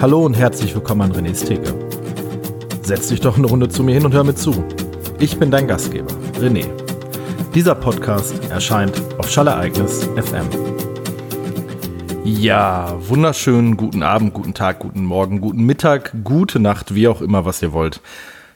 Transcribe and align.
Hallo 0.00 0.24
und 0.24 0.32
herzlich 0.32 0.74
willkommen 0.74 1.02
an 1.02 1.12
René's 1.12 1.44
Theke. 1.44 1.74
Setz 2.80 3.08
dich 3.08 3.20
doch 3.20 3.36
eine 3.36 3.46
Runde 3.46 3.68
zu 3.68 3.82
mir 3.82 3.92
hin 3.92 4.06
und 4.06 4.14
hör 4.14 4.24
mir 4.24 4.34
zu. 4.34 4.64
Ich 5.18 5.38
bin 5.38 5.50
dein 5.50 5.68
Gastgeber, 5.68 6.14
René. 6.38 6.64
Dieser 7.54 7.74
Podcast 7.74 8.34
erscheint 8.48 8.94
auf 9.18 9.28
Schallereignis 9.28 10.08
FM. 10.16 10.48
Ja, 12.24 12.96
wunderschönen 13.08 13.76
guten 13.76 14.02
Abend, 14.02 14.32
guten 14.32 14.54
Tag, 14.54 14.78
guten 14.78 15.04
Morgen, 15.04 15.42
guten 15.42 15.66
Mittag, 15.66 16.14
gute 16.24 16.60
Nacht, 16.60 16.94
wie 16.94 17.06
auch 17.06 17.20
immer, 17.20 17.44
was 17.44 17.60
ihr 17.60 17.74
wollt. 17.74 18.00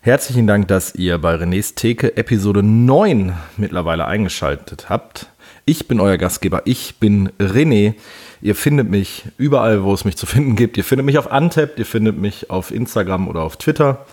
Herzlichen 0.01 0.47
Dank, 0.47 0.69
dass 0.69 0.95
ihr 0.95 1.19
bei 1.19 1.35
René's 1.35 1.75
Theke 1.75 2.17
Episode 2.17 2.63
9 2.63 3.35
mittlerweile 3.59 4.07
eingeschaltet 4.07 4.89
habt. 4.89 5.29
Ich 5.67 5.89
bin 5.89 5.99
euer 5.99 6.19
Gastgeber, 6.19 6.61
ich 6.67 6.97
bin 6.97 7.31
René. 7.39 7.95
Ihr 8.43 8.55
findet 8.55 8.91
mich 8.91 9.25
überall, 9.39 9.83
wo 9.83 9.95
es 9.95 10.05
mich 10.05 10.19
zu 10.19 10.27
finden 10.27 10.57
gibt. 10.57 10.77
Ihr 10.77 10.85
findet 10.85 11.07
mich 11.07 11.17
auf 11.17 11.33
Antep, 11.33 11.79
ihr 11.79 11.87
findet 11.87 12.19
mich 12.19 12.51
auf 12.51 12.71
Instagram 12.71 13.29
oder 13.29 13.41
auf 13.41 13.57
Twitter. 13.57 14.05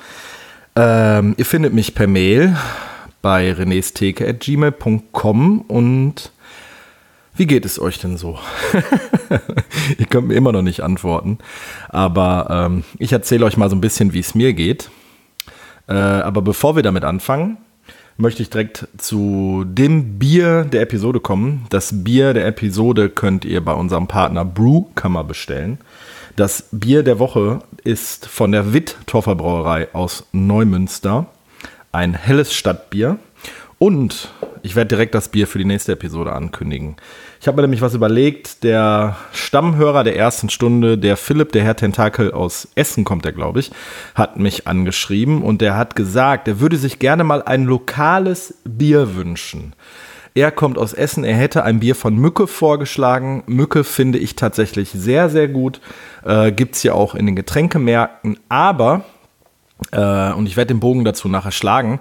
Ähm, 0.77 1.35
ihr 1.35 1.45
findet 1.45 1.73
mich 1.73 1.93
per 1.93 2.07
Mail 2.07 2.55
bei 3.21 3.51
renestheke.gmail.com 3.51 5.61
und 5.61 6.31
wie 7.35 7.47
geht 7.47 7.65
es 7.65 7.81
euch 7.81 7.99
denn 7.99 8.15
so? 8.15 8.39
ihr 9.97 10.05
könnt 10.05 10.29
mir 10.29 10.35
immer 10.35 10.53
noch 10.53 10.61
nicht 10.61 10.79
antworten, 10.81 11.39
aber 11.89 12.47
ähm, 12.49 12.85
ich 12.97 13.11
erzähle 13.11 13.45
euch 13.45 13.57
mal 13.57 13.69
so 13.69 13.75
ein 13.75 13.81
bisschen, 13.81 14.13
wie 14.13 14.19
es 14.19 14.35
mir 14.35 14.53
geht. 14.53 14.89
Äh, 15.89 15.95
aber 15.95 16.41
bevor 16.41 16.77
wir 16.77 16.83
damit 16.83 17.03
anfangen, 17.03 17.57
möchte 18.17 18.41
ich 18.43 18.49
direkt 18.49 18.87
zu 18.97 19.63
dem 19.67 20.19
Bier 20.19 20.63
der 20.63 20.81
Episode 20.81 21.19
kommen. 21.19 21.65
Das 21.69 22.03
Bier 22.03 22.33
der 22.33 22.45
Episode 22.45 23.09
könnt 23.09 23.45
ihr 23.45 23.63
bei 23.63 23.73
unserem 23.73 24.07
Partner 24.07 24.45
Brewkammer 24.45 25.23
bestellen. 25.23 25.79
Das 26.35 26.65
Bier 26.71 27.03
der 27.03 27.19
Woche 27.19 27.59
ist 27.83 28.27
von 28.27 28.51
der 28.51 28.73
Witt-Toffer 28.73 29.35
Brauerei 29.35 29.89
aus 29.93 30.25
Neumünster. 30.31 31.27
Ein 31.91 32.13
helles 32.13 32.53
Stadtbier. 32.53 33.19
Und 33.81 34.29
ich 34.61 34.75
werde 34.75 34.89
direkt 34.89 35.15
das 35.15 35.29
Bier 35.29 35.47
für 35.47 35.57
die 35.57 35.65
nächste 35.65 35.93
Episode 35.93 36.33
ankündigen. 36.33 36.97
Ich 37.39 37.47
habe 37.47 37.55
mir 37.55 37.63
nämlich 37.63 37.81
was 37.81 37.95
überlegt. 37.95 38.63
Der 38.63 39.15
Stammhörer 39.33 40.03
der 40.03 40.15
ersten 40.15 40.51
Stunde, 40.51 40.99
der 40.99 41.17
Philipp, 41.17 41.51
der 41.51 41.63
Herr 41.63 41.75
Tentakel 41.75 42.31
aus 42.31 42.67
Essen 42.75 43.05
kommt 43.05 43.25
er, 43.25 43.31
glaube 43.31 43.59
ich, 43.59 43.71
hat 44.13 44.37
mich 44.37 44.67
angeschrieben 44.67 45.41
und 45.41 45.61
der 45.61 45.77
hat 45.77 45.95
gesagt, 45.95 46.47
er 46.47 46.59
würde 46.59 46.77
sich 46.77 46.99
gerne 46.99 47.23
mal 47.23 47.41
ein 47.41 47.65
lokales 47.65 48.53
Bier 48.65 49.15
wünschen. 49.15 49.73
Er 50.35 50.51
kommt 50.51 50.77
aus 50.77 50.93
Essen, 50.93 51.23
er 51.23 51.35
hätte 51.35 51.63
ein 51.63 51.79
Bier 51.79 51.95
von 51.95 52.15
Mücke 52.15 52.45
vorgeschlagen. 52.45 53.41
Mücke 53.47 53.83
finde 53.83 54.19
ich 54.19 54.35
tatsächlich 54.35 54.91
sehr, 54.91 55.27
sehr 55.31 55.47
gut. 55.47 55.81
Äh, 56.23 56.51
Gibt 56.51 56.75
es 56.75 56.83
ja 56.83 56.93
auch 56.93 57.15
in 57.15 57.25
den 57.25 57.35
Getränkemärkten. 57.35 58.37
Aber, 58.47 59.05
äh, 59.91 60.33
und 60.33 60.45
ich 60.45 60.55
werde 60.55 60.71
den 60.71 60.79
Bogen 60.79 61.03
dazu 61.03 61.27
nachher 61.27 61.51
schlagen, 61.51 61.99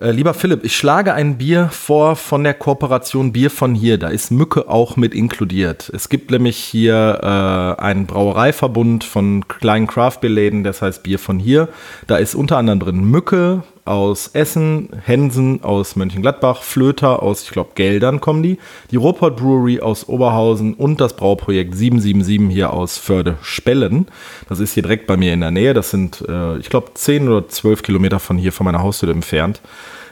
äh, 0.00 0.10
lieber 0.10 0.34
Philipp, 0.34 0.64
ich 0.64 0.76
schlage 0.76 1.14
ein 1.14 1.38
Bier 1.38 1.68
vor 1.70 2.16
von 2.16 2.44
der 2.44 2.54
Kooperation 2.54 3.32
Bier 3.32 3.50
von 3.50 3.74
hier. 3.74 3.98
Da 3.98 4.08
ist 4.08 4.30
Mücke 4.30 4.68
auch 4.68 4.96
mit 4.96 5.14
inkludiert. 5.14 5.90
Es 5.94 6.08
gibt 6.08 6.30
nämlich 6.30 6.56
hier 6.56 7.18
äh, 7.22 7.82
einen 7.82 8.06
Brauereiverbund 8.06 9.04
von 9.04 9.46
kleinen 9.48 9.86
Craft-Beer-Läden, 9.86 10.64
das 10.64 10.82
heißt 10.82 11.02
Bier 11.02 11.18
von 11.18 11.38
hier. 11.38 11.68
Da 12.06 12.16
ist 12.16 12.34
unter 12.34 12.58
anderem 12.58 12.80
drin 12.80 13.04
Mücke 13.04 13.62
aus 13.88 14.28
Essen, 14.28 14.90
Hensen 15.04 15.64
aus 15.64 15.96
Mönchengladbach, 15.96 16.62
Flöter 16.62 17.22
aus, 17.22 17.42
ich 17.42 17.50
glaube, 17.50 17.70
Geldern 17.74 18.20
kommen 18.20 18.42
die, 18.42 18.58
die 18.90 18.96
Ruhrpott 18.96 19.36
Brewery 19.36 19.80
aus 19.80 20.08
Oberhausen 20.08 20.74
und 20.74 21.00
das 21.00 21.16
Brauprojekt 21.16 21.74
777 21.74 22.54
hier 22.54 22.72
aus 22.72 22.98
Förde-Spellen. 22.98 24.06
Das 24.48 24.60
ist 24.60 24.74
hier 24.74 24.82
direkt 24.82 25.06
bei 25.06 25.16
mir 25.16 25.32
in 25.32 25.40
der 25.40 25.50
Nähe. 25.50 25.74
Das 25.74 25.90
sind, 25.90 26.24
äh, 26.28 26.58
ich 26.58 26.68
glaube, 26.68 26.92
10 26.94 27.28
oder 27.28 27.48
12 27.48 27.82
Kilometer 27.82 28.20
von 28.20 28.36
hier, 28.36 28.52
von 28.52 28.64
meiner 28.64 28.82
Haustür 28.82 29.08
entfernt. 29.08 29.60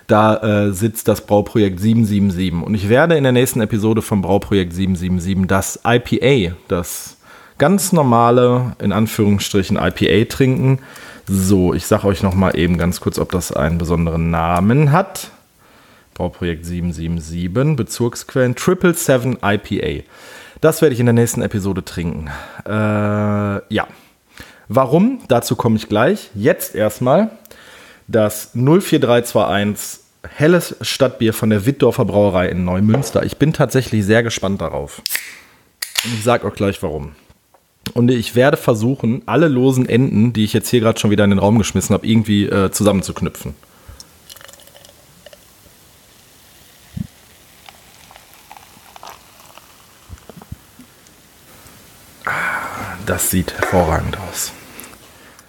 Da 0.06 0.36
äh, 0.66 0.72
sitzt 0.72 1.08
das 1.08 1.26
Brauprojekt 1.26 1.80
777. 1.80 2.66
Und 2.66 2.74
ich 2.74 2.88
werde 2.88 3.16
in 3.16 3.24
der 3.24 3.32
nächsten 3.32 3.60
Episode 3.60 4.02
vom 4.02 4.22
Brauprojekt 4.22 4.72
777 4.72 5.46
das 5.46 5.80
IPA, 5.84 6.54
das 6.68 7.16
ganz 7.58 7.92
normale, 7.92 8.76
in 8.80 8.92
Anführungsstrichen 8.92 9.76
IPA 9.76 10.26
trinken. 10.28 10.80
So, 11.28 11.74
ich 11.74 11.86
sage 11.86 12.06
euch 12.06 12.22
noch 12.22 12.34
mal 12.34 12.56
eben 12.56 12.78
ganz 12.78 13.00
kurz, 13.00 13.18
ob 13.18 13.32
das 13.32 13.52
einen 13.52 13.78
besonderen 13.78 14.30
Namen 14.30 14.92
hat. 14.92 15.30
Brauprojekt 16.14 16.64
777, 16.64 17.76
Bezugsquellen, 17.76 18.54
777 18.56 19.42
IPA. 19.42 20.04
Das 20.60 20.80
werde 20.82 20.94
ich 20.94 21.00
in 21.00 21.06
der 21.06 21.12
nächsten 21.12 21.42
Episode 21.42 21.84
trinken. 21.84 22.30
Äh, 22.64 22.70
ja. 22.70 23.86
Warum? 24.68 25.20
Dazu 25.28 25.56
komme 25.56 25.76
ich 25.76 25.88
gleich. 25.88 26.30
Jetzt 26.34 26.74
erstmal 26.74 27.30
das 28.08 28.52
04321 28.54 30.00
helles 30.28 30.76
Stadtbier 30.80 31.32
von 31.32 31.50
der 31.50 31.66
Wittdorfer 31.66 32.04
Brauerei 32.04 32.48
in 32.48 32.64
Neumünster. 32.64 33.24
Ich 33.24 33.36
bin 33.36 33.52
tatsächlich 33.52 34.04
sehr 34.04 34.22
gespannt 34.22 34.60
darauf. 34.60 35.02
Und 36.04 36.14
ich 36.14 36.24
sage 36.24 36.46
auch 36.46 36.54
gleich 36.54 36.82
warum. 36.82 37.12
Und 37.94 38.10
ich 38.10 38.34
werde 38.34 38.56
versuchen, 38.56 39.22
alle 39.26 39.48
losen 39.48 39.88
Enden, 39.88 40.32
die 40.32 40.44
ich 40.44 40.52
jetzt 40.52 40.68
hier 40.68 40.80
gerade 40.80 40.98
schon 40.98 41.10
wieder 41.10 41.24
in 41.24 41.30
den 41.30 41.38
Raum 41.38 41.58
geschmissen 41.58 41.94
habe, 41.94 42.06
irgendwie 42.06 42.44
äh, 42.44 42.70
zusammenzuknüpfen. 42.70 43.54
Das 53.06 53.30
sieht 53.30 53.54
hervorragend 53.54 54.18
aus. 54.18 54.52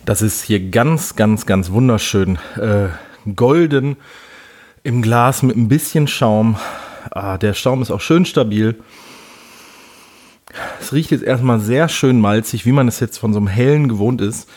Das 0.05 0.21
ist 0.21 0.43
hier 0.43 0.69
ganz, 0.69 1.15
ganz, 1.15 1.45
ganz 1.45 1.71
wunderschön. 1.71 2.37
Äh, 2.55 2.89
golden 3.35 3.97
im 4.83 5.01
Glas 5.01 5.43
mit 5.43 5.57
ein 5.57 5.67
bisschen 5.67 6.07
Schaum. 6.07 6.55
Ah, 7.11 7.37
der 7.37 7.53
Schaum 7.53 7.81
ist 7.81 7.91
auch 7.91 7.99
schön 7.99 8.25
stabil. 8.25 8.75
Es 10.79 10.93
riecht 10.93 11.11
jetzt 11.11 11.23
erstmal 11.23 11.59
sehr 11.59 11.89
schön 11.89 12.19
malzig, 12.19 12.65
wie 12.65 12.71
man 12.71 12.87
es 12.87 12.99
jetzt 12.99 13.17
von 13.17 13.33
so 13.33 13.39
einem 13.39 13.47
hellen 13.47 13.89
gewohnt 13.89 14.21
ist. 14.21 14.49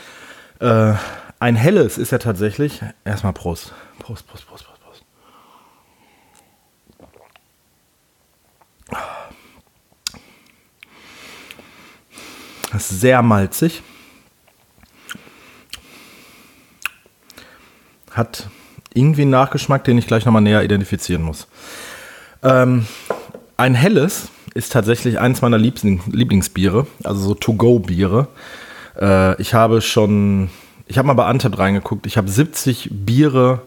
Äh, 0.60 0.94
ein 1.38 1.56
helles 1.56 1.98
ist 1.98 2.12
ja 2.12 2.18
tatsächlich. 2.18 2.82
Erstmal 3.04 3.32
Prost. 3.32 3.72
Prost, 3.98 4.26
Prost, 4.26 4.46
Prost, 4.46 4.66
Prost, 4.66 4.80
Prost. 4.80 5.04
Das 12.72 12.90
ist 12.90 13.00
sehr 13.00 13.22
malzig. 13.22 13.82
Hat 18.10 18.48
irgendwie 18.92 19.22
einen 19.22 19.30
Nachgeschmack, 19.30 19.84
den 19.84 19.98
ich 19.98 20.06
gleich 20.06 20.24
nochmal 20.24 20.42
näher 20.42 20.62
identifizieren 20.62 21.22
muss. 21.22 21.48
Ähm, 22.42 22.86
ein 23.56 23.74
helles 23.74 24.28
ist 24.54 24.72
tatsächlich 24.72 25.18
eins 25.18 25.42
meiner 25.42 25.58
Liebling 25.58 26.00
Lieblingsbiere, 26.10 26.86
also 27.04 27.20
so 27.20 27.34
To-Go-Biere. 27.34 28.28
Äh, 29.00 29.40
ich 29.40 29.54
habe 29.54 29.80
schon, 29.80 30.50
ich 30.86 30.98
habe 30.98 31.06
mal 31.06 31.14
bei 31.14 31.26
Antep 31.26 31.58
reingeguckt, 31.58 32.06
ich 32.06 32.16
habe 32.16 32.28
70 32.28 32.90
Biere 32.92 33.62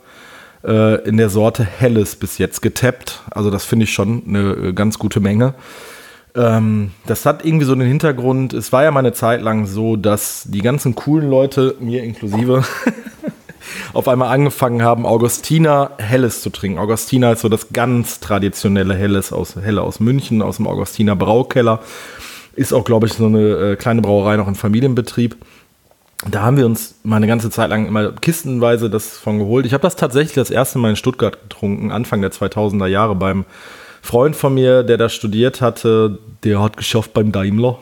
äh, 0.63 1.07
in 1.07 1.17
der 1.17 1.29
Sorte 1.29 1.63
Helles 1.63 2.16
bis 2.16 2.38
jetzt 2.38 2.61
getappt. 2.61 3.22
Also 3.31 3.49
das 3.49 3.66
finde 3.66 3.85
ich 3.85 3.93
schon 3.93 4.23
eine 4.27 4.53
äh, 4.53 4.73
ganz 4.73 4.99
gute 4.99 5.19
Menge. 5.19 5.53
Ähm, 6.35 6.91
das 7.05 7.25
hat 7.25 7.45
irgendwie 7.45 7.66
so 7.66 7.73
einen 7.73 7.88
Hintergrund. 7.88 8.53
Es 8.53 8.72
war 8.72 8.83
ja 8.83 8.91
mal 8.91 8.99
eine 8.99 9.13
Zeit 9.13 9.41
lang 9.41 9.66
so, 9.66 9.95
dass 9.95 10.43
die 10.47 10.61
ganzen 10.61 10.95
coolen 10.95 11.29
Leute, 11.29 11.75
mir 11.79 12.03
inklusive, 12.03 12.63
auf 13.94 14.07
einmal 14.07 14.29
angefangen 14.29 14.81
haben, 14.84 15.06
Augustiner 15.06 15.91
Helles 15.97 16.41
zu 16.41 16.50
trinken. 16.50 16.79
Augustiner 16.79 17.31
ist 17.31 17.41
so 17.41 17.50
das 17.50 17.74
ganz 17.74 18.19
traditionelle 18.19 18.96
Helles 18.96 19.34
aus, 19.34 19.56
Helle 19.56 19.81
aus 19.81 20.00
München, 20.00 20.41
aus 20.41 20.57
dem 20.57 20.68
Augustiner 20.68 21.16
Braukeller. 21.16 21.79
Ist 22.55 22.73
auch, 22.73 22.84
glaube 22.84 23.08
ich, 23.08 23.14
so 23.14 23.26
eine 23.26 23.72
äh, 23.72 23.76
kleine 23.76 24.02
Brauerei 24.02 24.37
noch 24.37 24.47
in 24.47 24.55
Familienbetrieb. 24.55 25.35
Da 26.29 26.41
haben 26.41 26.58
wir 26.58 26.66
uns 26.66 26.96
mal 27.03 27.17
eine 27.17 27.28
ganze 27.28 27.49
Zeit 27.49 27.70
lang 27.70 27.85
immer 27.85 28.11
kistenweise 28.14 28.90
das 28.90 29.17
von 29.17 29.40
geholt. 29.40 29.66
Ich 29.66 29.73
habe 29.73 29.82
das 29.82 29.96
tatsächlich 29.96 30.35
das 30.35 30.52
erste 30.52 30.79
Mal 30.79 30.91
in 30.91 30.96
Stuttgart 30.96 31.41
getrunken, 31.41 31.91
Anfang 31.91 32.22
der 32.22 32.32
2000er 32.32 32.87
Jahre 32.87 33.16
beim 33.16 33.46
Freund 34.02 34.35
von 34.35 34.53
mir, 34.53 34.84
der 34.84 34.97
da 34.97 35.09
studiert 35.09 35.61
hatte. 35.61 36.20
Der 36.43 36.61
hat 36.61 36.78
geschafft 36.78 37.14
beim 37.14 37.32
Daimler 37.32 37.79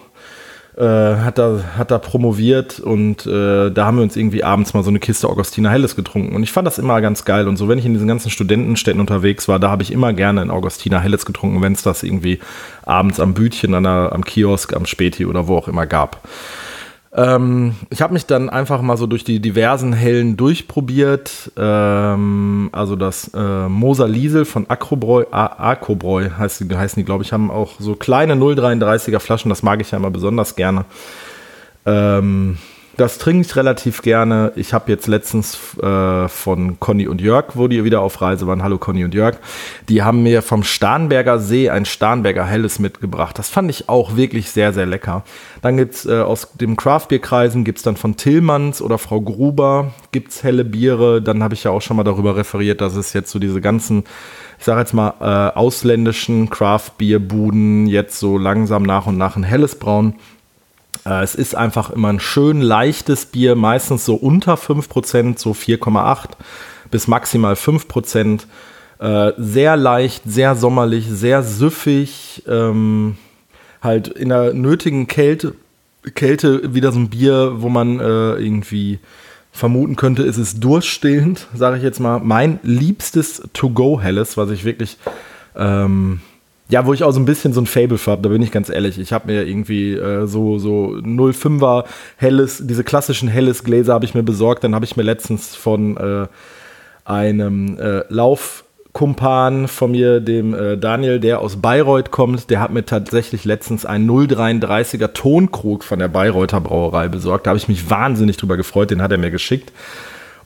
äh, 0.78 0.84
hat, 0.84 1.38
da, 1.38 1.60
hat 1.78 1.92
da 1.92 1.98
promoviert 1.98 2.80
und 2.80 3.26
äh, 3.26 3.70
da 3.72 3.86
haben 3.86 3.98
wir 3.98 4.04
uns 4.04 4.16
irgendwie 4.16 4.44
abends 4.44 4.74
mal 4.74 4.84
so 4.84 4.90
eine 4.90 5.00
Kiste 5.00 5.28
Augustiner 5.28 5.70
Helles 5.70 5.96
getrunken. 5.96 6.34
Und 6.36 6.44
ich 6.44 6.52
fand 6.52 6.66
das 6.66 6.78
immer 6.78 7.02
ganz 7.02 7.26
geil. 7.26 7.48
Und 7.48 7.58
so, 7.58 7.68
wenn 7.68 7.78
ich 7.78 7.86
in 7.86 7.94
diesen 7.94 8.08
ganzen 8.08 8.30
Studentenstädten 8.30 9.02
unterwegs 9.02 9.48
war, 9.48 9.60
da 9.60 9.70
habe 9.70 9.84
ich 9.84 9.92
immer 9.92 10.14
gerne 10.14 10.42
ein 10.42 10.50
Augustiner 10.50 11.02
Helles 11.02 11.26
getrunken, 11.26 11.62
wenn 11.62 11.74
es 11.74 11.82
das 11.82 12.04
irgendwie 12.04 12.40
abends 12.84 13.20
am 13.20 13.34
Bütchen, 13.34 13.74
an 13.74 13.84
der, 13.84 14.12
am 14.14 14.24
Kiosk, 14.24 14.74
am 14.74 14.86
Späti 14.86 15.26
oder 15.26 15.48
wo 15.48 15.58
auch 15.58 15.68
immer 15.68 15.86
gab. 15.86 16.22
Ähm, 17.14 17.76
ich 17.90 18.02
habe 18.02 18.14
mich 18.14 18.26
dann 18.26 18.50
einfach 18.50 18.82
mal 18.82 18.96
so 18.96 19.06
durch 19.06 19.24
die 19.24 19.42
diversen 19.42 19.92
Hellen 19.92 20.38
durchprobiert. 20.38 21.52
Ähm, 21.58 22.70
also 22.72 22.96
das 22.96 23.32
äh, 23.34 23.68
Moser 23.68 24.08
Liesel 24.08 24.46
von 24.46 24.70
Akrobräu, 24.70 25.26
Akrobräu 25.32 26.30
heißt, 26.38 26.64
heißen 26.74 27.02
die, 27.02 27.06
glaube 27.06 27.24
ich, 27.24 27.34
haben 27.34 27.52
auch 27.52 27.74
so 27.80 27.96
kleine 27.96 28.36
0,33er 28.36 29.20
Flaschen. 29.20 29.50
Das 29.50 29.62
mag 29.62 29.82
ich 29.82 29.92
ja 29.92 29.98
immer 29.98 30.12
besonders 30.12 30.56
gerne. 30.56 30.86
Ähm, 31.86 32.58
Das 33.02 33.18
trinke 33.18 33.48
ich 33.48 33.56
relativ 33.56 34.04
gerne. 34.04 34.52
Ich 34.56 34.76
habe 34.76 34.92
jetzt 34.92 35.08
letztens 35.08 35.76
äh, 35.82 36.28
von 36.28 36.80
Conny 36.80 37.08
und 37.08 37.20
Jörg, 37.20 37.56
wo 37.56 37.68
die 37.68 37.84
wieder 37.84 38.02
auf 38.02 38.22
Reise 38.22 38.46
waren, 38.46 38.62
hallo 38.62 38.78
Conny 38.78 39.04
und 39.04 39.16
Jörg, 39.16 39.38
die 39.90 40.04
haben 40.04 40.22
mir 40.22 40.44
vom 40.44 40.62
Starnberger 40.62 41.40
See 41.40 41.72
ein 41.72 41.86
Starnberger 41.86 42.46
Helles 42.46 42.78
mitgebracht. 42.78 43.40
Das 43.40 43.50
fand 43.50 43.72
ich 43.72 43.90
auch 43.90 44.18
wirklich 44.18 44.52
sehr, 44.52 44.72
sehr 44.72 44.86
lecker. 44.86 45.24
Dann 45.64 45.78
gibt's 45.78 46.06
äh, 46.06 46.20
aus 46.20 46.50
dem 46.54 46.76
Craftbierkreisen, 46.76 47.64
gibt 47.64 47.80
es 47.80 47.84
dann 47.84 47.98
von 47.98 48.18
Tillmanns 48.18 48.84
oder 48.84 49.00
Frau 49.00 49.20
Gruber, 49.20 49.96
gibt 50.12 50.30
es 50.30 50.44
helle 50.44 50.64
Biere. 50.64 51.24
Dann 51.24 51.42
habe 51.42 51.56
ich 51.56 51.64
ja 51.64 51.72
auch 51.72 51.82
schon 51.82 51.98
mal 51.98 52.04
darüber 52.04 52.36
referiert, 52.36 52.82
dass 52.82 52.96
es 52.96 53.14
jetzt 53.14 53.32
so 53.32 53.40
diese 53.40 53.62
ganzen 53.62 54.04
ich 54.60 54.66
sage 54.66 54.82
jetzt 54.82 54.94
mal, 54.94 55.16
äh, 55.20 55.58
ausländischen 55.58 56.52
Craft-Bierbuden 56.52 57.88
jetzt 57.88 58.20
so 58.20 58.38
langsam 58.38 58.84
nach 58.84 59.08
und 59.08 59.18
nach 59.18 59.36
ein 59.36 59.42
helles 59.42 59.74
Brauen 59.74 60.14
äh, 60.14 60.31
es 61.06 61.36
ist 61.36 61.56
einfach 61.56 61.90
immer 61.90 62.10
ein 62.10 62.20
schön 62.20 62.62
leichtes 62.62 63.26
Bier, 63.26 63.56
meistens 63.56 64.06
so 64.06 64.16
unter 64.16 64.56
5%, 64.56 65.40
so 65.40 65.52
4,8 65.52 66.32
bis 66.92 67.08
maximal 67.08 67.54
5%. 67.56 68.42
Äh, 69.00 69.34
sehr 69.38 69.78
leicht, 69.78 70.24
sehr 70.26 70.56
sommerlich, 70.56 71.08
sehr 71.10 71.42
süffig. 71.42 72.44
Ähm, 72.48 73.18
halt 73.82 74.10
in 74.10 74.30
der 74.30 74.54
nötigen 74.54 75.08
Kälte, 75.08 75.56
Kälte 76.14 76.76
wieder 76.76 76.92
so 76.92 77.00
ein 77.00 77.10
Bier, 77.10 77.54
wo 77.62 77.70
man 77.70 78.00
äh, 78.00 78.34
irgendwie 78.36 79.00
vermuten 79.52 79.96
könnte, 79.96 80.24
ist 80.24 80.38
es 80.38 80.60
durststillend, 80.60 81.48
sage 81.54 81.78
ich 81.78 81.84
jetzt 81.84 82.00
mal. 82.00 82.20
Mein 82.20 82.60
liebstes 82.64 83.42
To-Go-Helles, 83.54 84.38
was 84.38 84.50
ich 84.52 84.64
wirklich 84.64 84.98
ähm, 85.56 86.22
ja, 86.72 86.86
wo 86.86 86.94
ich 86.94 87.04
auch 87.04 87.12
so 87.12 87.20
ein 87.20 87.26
bisschen 87.26 87.52
so 87.52 87.60
ein 87.60 87.66
Fable 87.66 87.98
für 87.98 88.12
habe, 88.12 88.22
da 88.22 88.30
bin 88.30 88.42
ich 88.42 88.50
ganz 88.50 88.70
ehrlich. 88.70 88.98
Ich 88.98 89.12
habe 89.12 89.32
mir 89.32 89.46
irgendwie 89.46 89.94
äh, 89.94 90.26
so, 90.26 90.58
so 90.58 90.96
05er 91.04 91.84
helles, 92.16 92.66
diese 92.66 92.86
klassischen 92.86 93.28
helles 93.28 93.66
Gläser 93.66 93.94
habe 93.94 94.06
ich 94.06 94.16
mir 94.16 94.24
besorgt. 94.24 94.64
Dann 94.64 94.74
habe 94.74 94.86
ich 94.86 94.96
mir 94.96 95.04
letztens 95.04 95.54
von 95.54 95.98
äh, 95.98 96.28
einem 97.04 97.78
äh, 97.78 98.04
Laufkumpan 98.08 99.68
von 99.68 99.92
mir, 99.92 100.22
dem 100.22 100.54
äh, 100.54 100.78
Daniel, 100.78 101.20
der 101.20 101.42
aus 101.42 101.58
Bayreuth 101.58 102.10
kommt, 102.10 102.50
der 102.50 102.62
hat 102.62 102.72
mir 102.72 102.86
tatsächlich 102.86 103.44
letztens 103.44 103.86
einen 103.86 104.10
033er 104.10 105.12
Tonkrug 105.12 105.84
von 105.84 106.00
der 106.00 106.08
Bayreuther 106.08 106.62
Brauerei 106.62 107.10
besorgt. 107.10 107.48
Da 107.48 107.50
habe 107.50 107.58
ich 107.58 107.68
mich 107.68 107.90
wahnsinnig 107.90 108.38
drüber 108.38 108.56
gefreut, 108.56 108.92
den 108.92 109.02
hat 109.02 109.12
er 109.12 109.18
mir 109.18 109.32
geschickt. 109.32 109.74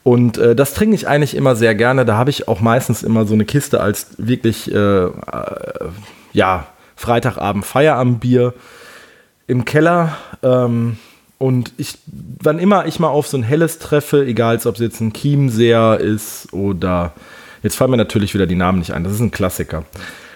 Und 0.02 0.38
äh, 0.38 0.56
das 0.56 0.74
trinke 0.74 0.96
ich 0.96 1.06
eigentlich 1.06 1.36
immer 1.36 1.54
sehr 1.54 1.76
gerne. 1.76 2.04
Da 2.04 2.16
habe 2.16 2.30
ich 2.30 2.48
auch 2.48 2.60
meistens 2.60 3.04
immer 3.04 3.26
so 3.26 3.34
eine 3.34 3.44
Kiste 3.44 3.80
als 3.80 4.08
wirklich 4.18 4.72
äh, 4.72 4.76
äh, 4.76 5.10
ja, 6.36 6.66
Freitagabend 6.96 7.64
Feierabendbier 7.64 8.52
im 9.46 9.64
Keller. 9.64 10.16
Ähm, 10.42 10.98
und 11.38 11.72
ich, 11.78 11.98
wann 12.06 12.58
immer 12.58 12.86
ich 12.86 13.00
mal 13.00 13.08
auf 13.08 13.26
so 13.26 13.38
ein 13.38 13.42
helles 13.42 13.78
treffe, 13.78 14.24
egal 14.24 14.60
ob 14.66 14.74
es 14.74 14.80
jetzt 14.80 15.00
ein 15.00 15.14
Chiemseer 15.14 15.98
ist 15.98 16.52
oder 16.52 17.12
jetzt 17.62 17.76
fallen 17.76 17.90
mir 17.90 17.96
natürlich 17.96 18.34
wieder 18.34 18.46
die 18.46 18.54
Namen 18.54 18.78
nicht 18.78 18.92
ein, 18.92 19.02
das 19.02 19.14
ist 19.14 19.20
ein 19.20 19.30
Klassiker. 19.30 19.84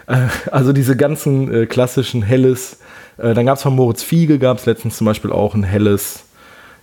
Äh, 0.06 0.28
also 0.50 0.72
diese 0.72 0.96
ganzen 0.96 1.52
äh, 1.52 1.66
klassischen 1.66 2.22
helles, 2.22 2.78
äh, 3.18 3.34
dann 3.34 3.44
gab 3.44 3.56
es 3.56 3.62
von 3.62 3.76
Moritz 3.76 4.02
Fiege, 4.02 4.38
gab 4.38 4.56
es 4.56 4.66
letztens 4.66 4.96
zum 4.96 5.04
Beispiel 5.04 5.32
auch 5.32 5.54
ein 5.54 5.64
helles, 5.64 6.24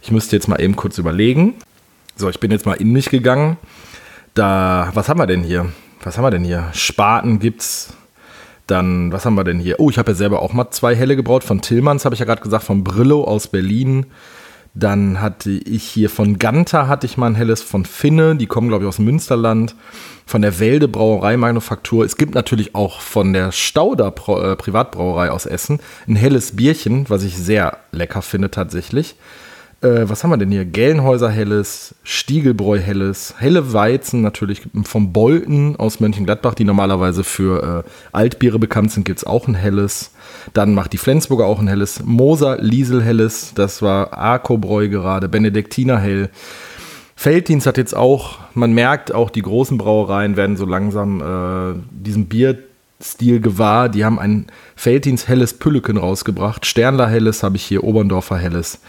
ich 0.01 0.11
müsste 0.11 0.35
jetzt 0.35 0.47
mal 0.47 0.61
eben 0.61 0.75
kurz 0.75 0.99
überlegen. 0.99 1.55
So, 2.15 2.29
ich 2.29 2.39
bin 2.39 2.51
jetzt 2.51 2.67
mal 2.67 2.73
in 2.73 2.91
mich 2.91 3.09
gegangen. 3.09 3.57
Da, 4.35 4.91
was 4.93 5.09
haben 5.09 5.19
wir 5.19 5.27
denn 5.27 5.43
hier? 5.43 5.71
Was 6.03 6.17
haben 6.17 6.23
wir 6.23 6.31
denn 6.31 6.43
hier? 6.43 6.69
Spaten 6.73 7.39
gibt's, 7.39 7.93
dann, 8.67 9.11
was 9.11 9.25
haben 9.25 9.35
wir 9.35 9.43
denn 9.43 9.59
hier? 9.59 9.79
Oh, 9.79 9.89
ich 9.89 9.97
habe 9.97 10.11
ja 10.11 10.15
selber 10.15 10.41
auch 10.41 10.53
mal 10.53 10.69
zwei 10.71 10.95
helle 10.95 11.15
gebraut. 11.15 11.43
Von 11.43 11.61
Tillmanns 11.61 12.05
habe 12.05 12.13
ich 12.13 12.19
ja 12.19 12.25
gerade 12.25 12.41
gesagt, 12.41 12.65
von 12.65 12.83
Brillo 12.83 13.23
aus 13.23 13.47
Berlin. 13.47 14.05
Dann 14.73 15.21
hatte 15.21 15.49
ich 15.49 15.83
hier 15.83 16.09
von 16.09 16.37
Ganter 16.37 16.87
hatte 16.87 17.07
ich 17.07 17.17
mal 17.17 17.27
ein 17.27 17.35
helles 17.35 17.63
von 17.63 17.83
Finne, 17.83 18.35
die 18.35 18.45
kommen, 18.45 18.67
glaube 18.67 18.83
ich, 18.83 18.87
aus 18.87 18.99
Münsterland. 18.99 19.75
Von 20.27 20.41
der 20.43 20.59
Welde 20.59 20.87
Brauereimanufaktur. 20.87 22.05
Es 22.05 22.17
gibt 22.17 22.35
natürlich 22.35 22.75
auch 22.75 22.99
von 22.99 23.33
der 23.33 23.51
Stauder 23.51 24.07
äh, 24.07 24.55
Privatbrauerei 24.55 25.31
aus 25.31 25.45
Essen 25.45 25.79
ein 26.07 26.15
helles 26.15 26.55
Bierchen, 26.55 27.09
was 27.09 27.23
ich 27.23 27.37
sehr 27.37 27.77
lecker 27.91 28.21
finde 28.21 28.51
tatsächlich. 28.51 29.15
Äh, 29.81 30.09
was 30.09 30.23
haben 30.23 30.31
wir 30.31 30.37
denn 30.37 30.51
hier? 30.51 30.65
Gelnhäuser 30.65 31.29
Helles, 31.29 31.93
Stiegelbräu 32.03 32.79
Helles, 32.79 33.35
Helle 33.37 33.73
Weizen 33.73 34.21
natürlich 34.21 34.63
vom 34.83 35.13
Bolten 35.13 35.75
aus 35.75 35.99
Mönchengladbach, 35.99 36.55
die 36.55 36.63
normalerweise 36.63 37.23
für 37.23 37.83
äh, 37.85 37.89
Altbiere 38.11 38.57
bekannt 38.57 38.91
sind, 38.91 39.03
gibt 39.03 39.19
es 39.19 39.27
auch 39.27 39.47
ein 39.47 39.53
Helles. 39.53 40.11
Dann 40.53 40.73
macht 40.73 40.93
die 40.93 40.97
Flensburger 40.97 41.45
auch 41.45 41.59
ein 41.59 41.67
Helles. 41.67 42.01
Moser 42.03 42.57
Liesel 42.59 43.03
Helles, 43.03 43.53
das 43.53 43.83
war 43.83 44.13
Arco-Bräu 44.13 44.89
gerade, 44.89 45.29
Benediktiner 45.29 45.99
Hell. 45.99 46.29
Felddienst 47.15 47.67
hat 47.67 47.77
jetzt 47.77 47.95
auch, 47.95 48.39
man 48.53 48.73
merkt 48.73 49.11
auch, 49.11 49.29
die 49.29 49.41
großen 49.41 49.77
Brauereien 49.77 50.37
werden 50.37 50.57
so 50.57 50.65
langsam 50.65 51.21
äh, 51.21 51.79
diesen 51.91 52.27
Bierstil 52.99 53.39
gewahr. 53.39 53.89
Die 53.89 54.05
haben 54.05 54.19
ein 54.19 54.47
Felddienst 54.75 55.27
Helles 55.27 55.53
Pülleken 55.53 55.97
rausgebracht. 55.97 56.65
Sternler 56.65 57.07
Helles 57.07 57.43
habe 57.43 57.55
ich 57.55 57.63
hier, 57.63 57.83
Oberndorfer 57.83 58.37
Helles. 58.37 58.79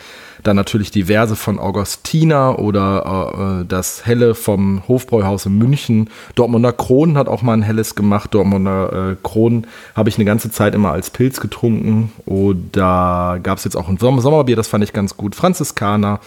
Dann 0.45 0.57
natürlich 0.57 0.91
diverse 0.93 1.35
von 1.35 1.59
Augustina 1.59 2.55
oder 2.55 3.61
äh, 3.61 3.67
das 3.67 4.07
Helle 4.07 4.35
vom 4.35 4.87
Hofbräuhaus 4.87 5.47
in 5.47 5.59
München. 5.59 6.11
Dortmunder 6.37 6.73
Kronen 6.73 7.19
hat 7.19 7.29
auch 7.29 7.43
mal 7.43 7.55
ein 7.55 7.63
helles 7.63 7.97
gemacht. 7.97 8.33
Dortmunder 8.33 9.11
äh, 9.11 9.17
Kronen 9.23 9.67
habe 9.97 10.09
ich 10.09 10.17
eine 10.17 10.25
ganze 10.25 10.51
Zeit 10.51 10.75
immer 10.77 10.93
als 10.93 11.11
Pilz 11.11 11.41
getrunken. 11.41 12.13
Oder 12.25 13.41
gab 13.43 13.59
es 13.59 13.65
jetzt 13.65 13.77
auch 13.77 13.89
ein 13.89 13.99
Sommer 13.99 14.23
Sommerbier, 14.23 14.55
das 14.55 14.69
fand 14.69 14.85
ich 14.85 14.93
ganz 14.93 15.17
gut. 15.17 15.35
Franziskaner. 15.35 16.21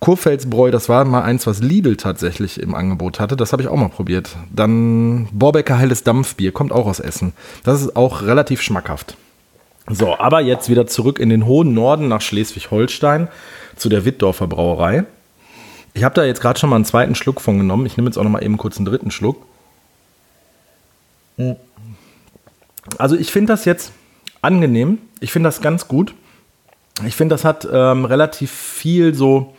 Kurpfälzbräu, 0.00 0.70
das 0.70 0.88
war 0.88 1.04
mal 1.04 1.22
eins, 1.22 1.46
was 1.46 1.60
Lidl 1.60 1.96
tatsächlich 1.96 2.60
im 2.60 2.74
Angebot 2.74 3.18
hatte. 3.18 3.36
Das 3.36 3.52
habe 3.52 3.62
ich 3.62 3.68
auch 3.68 3.76
mal 3.76 3.88
probiert. 3.88 4.36
Dann 4.54 5.28
Borbecker 5.32 5.76
helles 5.78 6.04
Dampfbier, 6.04 6.52
kommt 6.52 6.72
auch 6.72 6.86
aus 6.86 7.00
Essen. 7.00 7.32
Das 7.64 7.80
ist 7.80 7.96
auch 7.96 8.22
relativ 8.22 8.60
schmackhaft. 8.60 9.16
So, 9.88 10.18
aber 10.18 10.40
jetzt 10.40 10.68
wieder 10.68 10.86
zurück 10.86 11.18
in 11.18 11.28
den 11.28 11.46
hohen 11.46 11.72
Norden 11.72 12.08
nach 12.08 12.20
Schleswig-Holstein 12.20 13.28
zu 13.76 13.88
der 13.88 14.04
Wittdorfer 14.04 14.46
Brauerei. 14.46 15.04
Ich 15.94 16.04
habe 16.04 16.14
da 16.14 16.24
jetzt 16.24 16.40
gerade 16.40 16.58
schon 16.58 16.68
mal 16.68 16.76
einen 16.76 16.84
zweiten 16.84 17.14
Schluck 17.14 17.40
von 17.40 17.56
genommen. 17.56 17.86
Ich 17.86 17.96
nehme 17.96 18.08
jetzt 18.08 18.18
auch 18.18 18.24
noch 18.24 18.30
mal 18.30 18.44
eben 18.44 18.58
kurz 18.58 18.76
einen 18.76 18.84
dritten 18.84 19.10
Schluck. 19.10 19.46
Also 22.98 23.16
ich 23.16 23.32
finde 23.32 23.52
das 23.52 23.64
jetzt 23.64 23.92
angenehm. 24.42 24.98
Ich 25.20 25.32
finde 25.32 25.48
das 25.48 25.62
ganz 25.62 25.88
gut. 25.88 26.14
Ich 27.06 27.16
finde, 27.16 27.34
das 27.34 27.44
hat 27.44 27.66
ähm, 27.70 28.04
relativ 28.04 28.50
viel 28.50 29.14
so, 29.14 29.55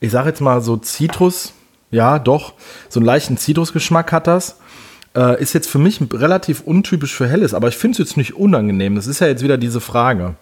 ich 0.00 0.10
sage 0.10 0.28
jetzt 0.28 0.40
mal 0.40 0.60
so 0.60 0.76
Zitrus. 0.76 1.52
Ja, 1.90 2.18
doch. 2.18 2.54
So 2.88 3.00
einen 3.00 3.06
leichten 3.06 3.36
Zitrusgeschmack 3.36 4.12
hat 4.12 4.26
das. 4.26 4.58
Äh, 5.14 5.40
ist 5.40 5.54
jetzt 5.54 5.68
für 5.68 5.78
mich 5.78 6.00
relativ 6.12 6.60
untypisch 6.62 7.14
für 7.14 7.26
Helles, 7.26 7.54
aber 7.54 7.68
ich 7.68 7.76
finde 7.76 7.92
es 7.92 7.98
jetzt 7.98 8.16
nicht 8.16 8.34
unangenehm. 8.34 8.96
Das 8.96 9.06
ist 9.06 9.20
ja 9.20 9.26
jetzt 9.26 9.42
wieder 9.42 9.56
diese 9.56 9.80
Frage, 9.80 10.34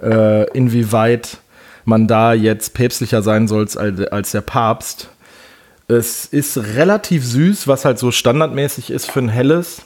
äh, 0.00 0.48
inwieweit 0.50 1.38
man 1.84 2.06
da 2.06 2.32
jetzt 2.32 2.74
päpstlicher 2.74 3.22
sein 3.22 3.48
soll 3.48 3.62
als, 3.62 3.76
als 3.76 4.30
der 4.30 4.40
Papst. 4.40 5.08
Es 5.88 6.24
ist 6.24 6.56
relativ 6.56 7.26
süß, 7.26 7.66
was 7.68 7.84
halt 7.84 7.98
so 7.98 8.10
standardmäßig 8.10 8.90
ist 8.90 9.10
für 9.10 9.18
ein 9.18 9.28
Helles. 9.28 9.82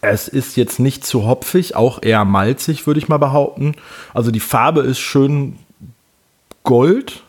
Es 0.00 0.28
ist 0.28 0.56
jetzt 0.56 0.78
nicht 0.78 1.04
zu 1.04 1.26
hopfig, 1.26 1.74
auch 1.74 2.02
eher 2.02 2.24
malzig, 2.24 2.86
würde 2.86 3.00
ich 3.00 3.08
mal 3.08 3.18
behaupten. 3.18 3.74
Also 4.14 4.30
die 4.30 4.40
Farbe 4.40 4.82
ist 4.82 5.00
schön 5.00 5.58
gold. 6.64 7.22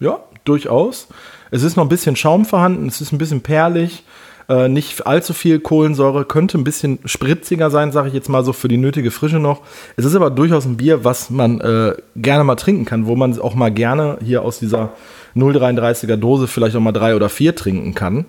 Ja, 0.00 0.20
durchaus. 0.44 1.08
Es 1.50 1.62
ist 1.62 1.76
noch 1.76 1.84
ein 1.84 1.88
bisschen 1.88 2.16
Schaum 2.16 2.44
vorhanden, 2.44 2.86
es 2.88 3.00
ist 3.00 3.12
ein 3.12 3.18
bisschen 3.18 3.40
perlig. 3.40 4.04
Äh, 4.48 4.68
nicht 4.68 5.06
allzu 5.06 5.32
viel 5.32 5.58
Kohlensäure, 5.58 6.24
könnte 6.24 6.56
ein 6.56 6.62
bisschen 6.64 7.00
spritziger 7.04 7.68
sein, 7.70 7.90
sage 7.90 8.08
ich 8.08 8.14
jetzt 8.14 8.28
mal 8.28 8.44
so 8.44 8.52
für 8.52 8.68
die 8.68 8.76
nötige 8.76 9.10
Frische 9.10 9.40
noch. 9.40 9.62
Es 9.96 10.04
ist 10.04 10.14
aber 10.14 10.30
durchaus 10.30 10.66
ein 10.66 10.76
Bier, 10.76 11.04
was 11.04 11.30
man 11.30 11.60
äh, 11.60 11.94
gerne 12.14 12.44
mal 12.44 12.54
trinken 12.54 12.84
kann, 12.84 13.06
wo 13.06 13.16
man 13.16 13.38
auch 13.40 13.56
mal 13.56 13.72
gerne 13.72 14.18
hier 14.22 14.42
aus 14.42 14.60
dieser 14.60 14.90
0,33er 15.34 16.16
Dose 16.16 16.46
vielleicht 16.46 16.76
auch 16.76 16.80
mal 16.80 16.92
drei 16.92 17.16
oder 17.16 17.28
vier 17.28 17.56
trinken 17.56 17.94
kann. 17.94 18.26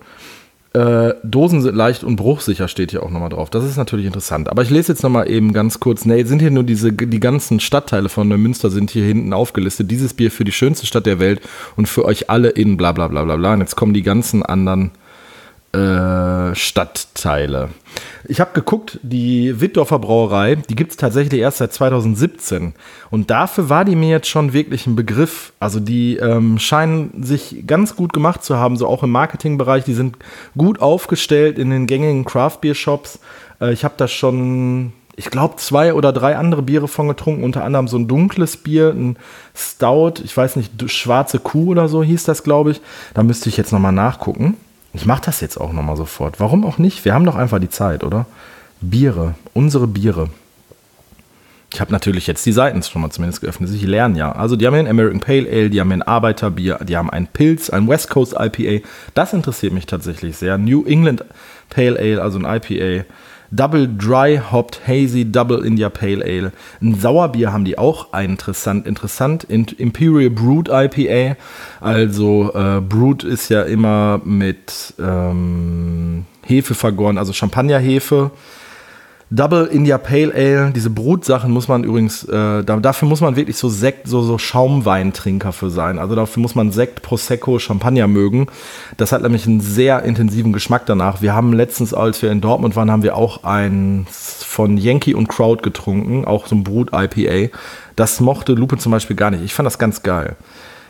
Äh, 0.73 1.13
Dosen 1.23 1.61
sind 1.61 1.75
leicht 1.75 2.03
und 2.03 2.17
bruchsicher 2.17 2.67
steht 2.67 2.91
hier 2.91 3.03
auch 3.03 3.09
nochmal 3.09 3.29
drauf. 3.29 3.49
Das 3.49 3.63
ist 3.63 3.77
natürlich 3.77 4.05
interessant. 4.05 4.49
Aber 4.49 4.61
ich 4.61 4.69
lese 4.69 4.91
jetzt 4.91 5.03
nochmal 5.03 5.29
eben 5.29 5.53
ganz 5.53 5.79
kurz. 5.79 6.05
Nee, 6.05 6.23
sind 6.23 6.39
hier 6.39 6.51
nur 6.51 6.63
diese, 6.63 6.91
die 6.91 7.19
ganzen 7.19 7.59
Stadtteile 7.59 8.09
von 8.09 8.27
Neumünster 8.27 8.69
sind 8.69 8.91
hier 8.91 9.05
hinten 9.05 9.33
aufgelistet. 9.33 9.89
Dieses 9.89 10.13
Bier 10.13 10.29
für 10.29 10.43
die 10.43 10.51
schönste 10.51 10.85
Stadt 10.85 11.05
der 11.05 11.19
Welt 11.19 11.41
und 11.77 11.87
für 11.87 12.05
euch 12.05 12.29
alle 12.29 12.49
in 12.49 12.77
bla 12.77 12.91
bla 12.91 13.07
bla 13.07 13.23
bla 13.23 13.37
bla. 13.37 13.53
Und 13.53 13.61
jetzt 13.61 13.75
kommen 13.75 13.93
die 13.93 14.03
ganzen 14.03 14.43
anderen 14.43 14.91
äh, 15.77 16.55
Stadtteile. 16.55 17.69
Ich 18.27 18.39
habe 18.39 18.51
geguckt, 18.53 18.99
die 19.03 19.61
Wittdorfer 19.61 19.99
Brauerei, 19.99 20.55
die 20.55 20.75
gibt 20.75 20.91
es 20.91 20.97
tatsächlich 20.97 21.39
erst 21.39 21.59
seit 21.59 21.73
2017. 21.73 22.73
Und 23.09 23.29
dafür 23.29 23.69
war 23.69 23.85
die 23.85 23.95
mir 23.95 24.09
jetzt 24.09 24.27
schon 24.27 24.53
wirklich 24.53 24.87
ein 24.87 24.95
Begriff. 24.95 25.53
Also 25.59 25.79
die 25.79 26.17
ähm, 26.17 26.59
scheinen 26.59 27.23
sich 27.23 27.63
ganz 27.65 27.95
gut 27.95 28.11
gemacht 28.13 28.43
zu 28.43 28.57
haben, 28.57 28.75
so 28.77 28.87
auch 28.87 29.03
im 29.03 29.11
Marketingbereich. 29.11 29.83
Die 29.83 29.93
sind 29.93 30.17
gut 30.57 30.81
aufgestellt 30.81 31.57
in 31.57 31.69
den 31.69 31.87
gängigen 31.87 32.25
Craft 32.25 32.57
Beer 32.61 32.75
Shops. 32.75 33.19
Äh, 33.61 33.71
ich 33.71 33.83
habe 33.83 33.95
das 33.97 34.11
schon 34.11 34.93
ich 35.19 35.31
glaube, 35.31 35.55
zwei 35.55 35.95
oder 35.95 36.13
drei 36.13 36.37
andere 36.37 36.61
Biere 36.61 36.87
von 36.87 37.07
getrunken, 37.07 37.43
unter 37.43 37.63
anderem 37.63 37.87
so 37.87 37.97
ein 37.97 38.07
dunkles 38.07 38.55
Bier, 38.55 38.93
ein 38.95 39.17
Stout, 39.55 40.21
ich 40.23 40.37
weiß 40.37 40.57
nicht, 40.57 40.91
schwarze 40.91 41.39
Kuh 41.39 41.71
oder 41.71 41.89
so 41.89 42.03
hieß 42.03 42.23
das, 42.25 42.43
glaube 42.43 42.69
ich. 42.69 42.81
Da 43.15 43.23
müsste 43.23 43.49
ich 43.49 43.57
jetzt 43.57 43.73
nochmal 43.73 43.93
nachgucken. 43.93 44.57
Ich 44.97 45.05
mache 45.05 45.21
das 45.25 45.41
jetzt 45.41 45.61
auch 45.61 45.73
nochmal 45.73 45.95
sofort. 45.95 46.39
Warum 46.39 46.65
auch 46.65 46.79
nicht? 46.79 47.05
Wir 47.05 47.13
haben 47.13 47.23
doch 47.23 47.35
einfach 47.35 47.59
die 47.59 47.69
Zeit, 47.69 48.03
oder? 48.03 48.25
Biere, 48.81 49.35
unsere 49.53 49.85
Biere. 49.85 50.29
Ich 51.71 51.79
habe 51.79 51.91
natürlich 51.91 52.25
jetzt 52.25 52.43
die 52.47 52.51
Seiten 52.51 52.81
schon 52.81 53.03
mal 53.03 53.11
zumindest 53.11 53.41
geöffnet. 53.41 53.69
Ich 53.71 53.83
lerne 53.83 54.17
ja. 54.17 54.31
Also 54.31 54.55
die 54.55 54.65
haben 54.65 54.73
ein 54.73 54.87
American 54.87 55.19
Pale 55.19 55.47
Ale, 55.47 55.69
die 55.69 55.79
haben 55.79 55.91
ein 55.91 56.01
Arbeiterbier, 56.01 56.79
die 56.81 56.97
haben 56.97 57.11
einen 57.11 57.27
Pilz, 57.27 57.69
ein 57.69 57.87
West 57.87 58.09
Coast 58.09 58.35
IPA. 58.39 58.83
Das 59.13 59.33
interessiert 59.33 59.71
mich 59.71 59.85
tatsächlich 59.85 60.35
sehr. 60.35 60.57
New 60.57 60.83
England 60.85 61.23
Pale 61.69 61.99
Ale, 61.99 62.19
also 62.23 62.39
ein 62.39 62.45
IPA. 62.45 63.05
Double 63.51 63.87
Dry 63.87 64.39
Hopped 64.51 64.87
Hazy 64.87 65.25
Double 65.25 65.65
India 65.65 65.89
Pale 65.89 66.23
Ale. 66.23 66.51
Ein 66.81 66.95
Sauerbier 66.95 67.53
haben 67.53 67.65
die 67.65 67.77
auch 67.77 68.13
interessant, 68.13 68.85
interessant. 68.85 69.45
Imperial 69.45 70.29
Brood 70.29 70.69
IPA. 70.69 71.37
Also 71.79 72.51
äh, 72.53 72.81
Brood 72.81 73.23
ist 73.23 73.49
ja 73.49 73.63
immer 73.63 74.21
mit 74.23 74.93
ähm, 74.99 76.25
Hefe 76.45 76.75
vergoren, 76.75 77.17
also 77.17 77.33
Champagnerhefe. 77.33 78.31
Double 79.29 79.65
India 79.65 79.97
Pale 79.97 80.33
Ale, 80.33 80.71
diese 80.71 80.89
Brutsachen 80.89 81.51
muss 81.51 81.67
man 81.67 81.83
übrigens, 81.83 82.23
äh, 82.23 82.63
dafür 82.63 83.09
muss 83.09 83.19
man 83.19 83.35
wirklich 83.35 83.57
so 83.57 83.67
Sekt, 83.67 84.07
so, 84.07 84.21
so 84.21 84.37
Schaumweintrinker 84.37 85.51
für 85.51 85.69
sein. 85.69 85.99
Also 85.99 86.15
dafür 86.15 86.41
muss 86.41 86.55
man 86.55 86.71
Sekt, 86.71 87.01
Prosecco, 87.01 87.59
Champagner 87.59 88.07
mögen. 88.07 88.47
Das 88.95 89.11
hat 89.11 89.23
nämlich 89.23 89.45
einen 89.45 89.59
sehr 89.59 90.03
intensiven 90.03 90.53
Geschmack 90.53 90.85
danach. 90.85 91.21
Wir 91.21 91.35
haben 91.35 91.51
letztens, 91.51 91.93
als 91.93 92.21
wir 92.21 92.31
in 92.31 92.39
Dortmund 92.39 92.77
waren, 92.77 92.89
haben 92.89 93.03
wir 93.03 93.17
auch 93.17 93.43
ein 93.43 94.07
von 94.09 94.77
Yankee 94.77 95.13
und 95.13 95.27
Crowd 95.27 95.61
getrunken, 95.61 96.23
auch 96.23 96.47
so 96.47 96.55
ein 96.55 96.63
Brut 96.63 96.91
IPA. 96.93 97.53
Das 97.97 98.21
mochte 98.21 98.53
Lupe 98.53 98.77
zum 98.77 98.93
Beispiel 98.93 99.17
gar 99.17 99.31
nicht. 99.31 99.43
Ich 99.43 99.53
fand 99.53 99.65
das 99.65 99.77
ganz 99.77 100.03
geil. 100.03 100.37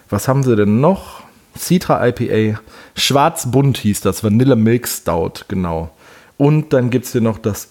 Was 0.10 0.28
haben 0.28 0.44
sie 0.44 0.56
denn 0.56 0.80
noch? 0.80 1.24
Citra 1.58 2.06
IPA, 2.08 2.60
Schwarz-Bunt 2.96 3.80
hieß 3.80 4.02
das, 4.02 4.24
Vanille 4.24 4.56
Milk 4.56 4.88
Stout, 4.88 5.46
genau. 5.48 5.90
Und 6.38 6.72
dann 6.72 6.92
gibt 6.92 7.06
es 7.06 7.14
hier 7.14 7.22
noch 7.22 7.40
das 7.40 7.70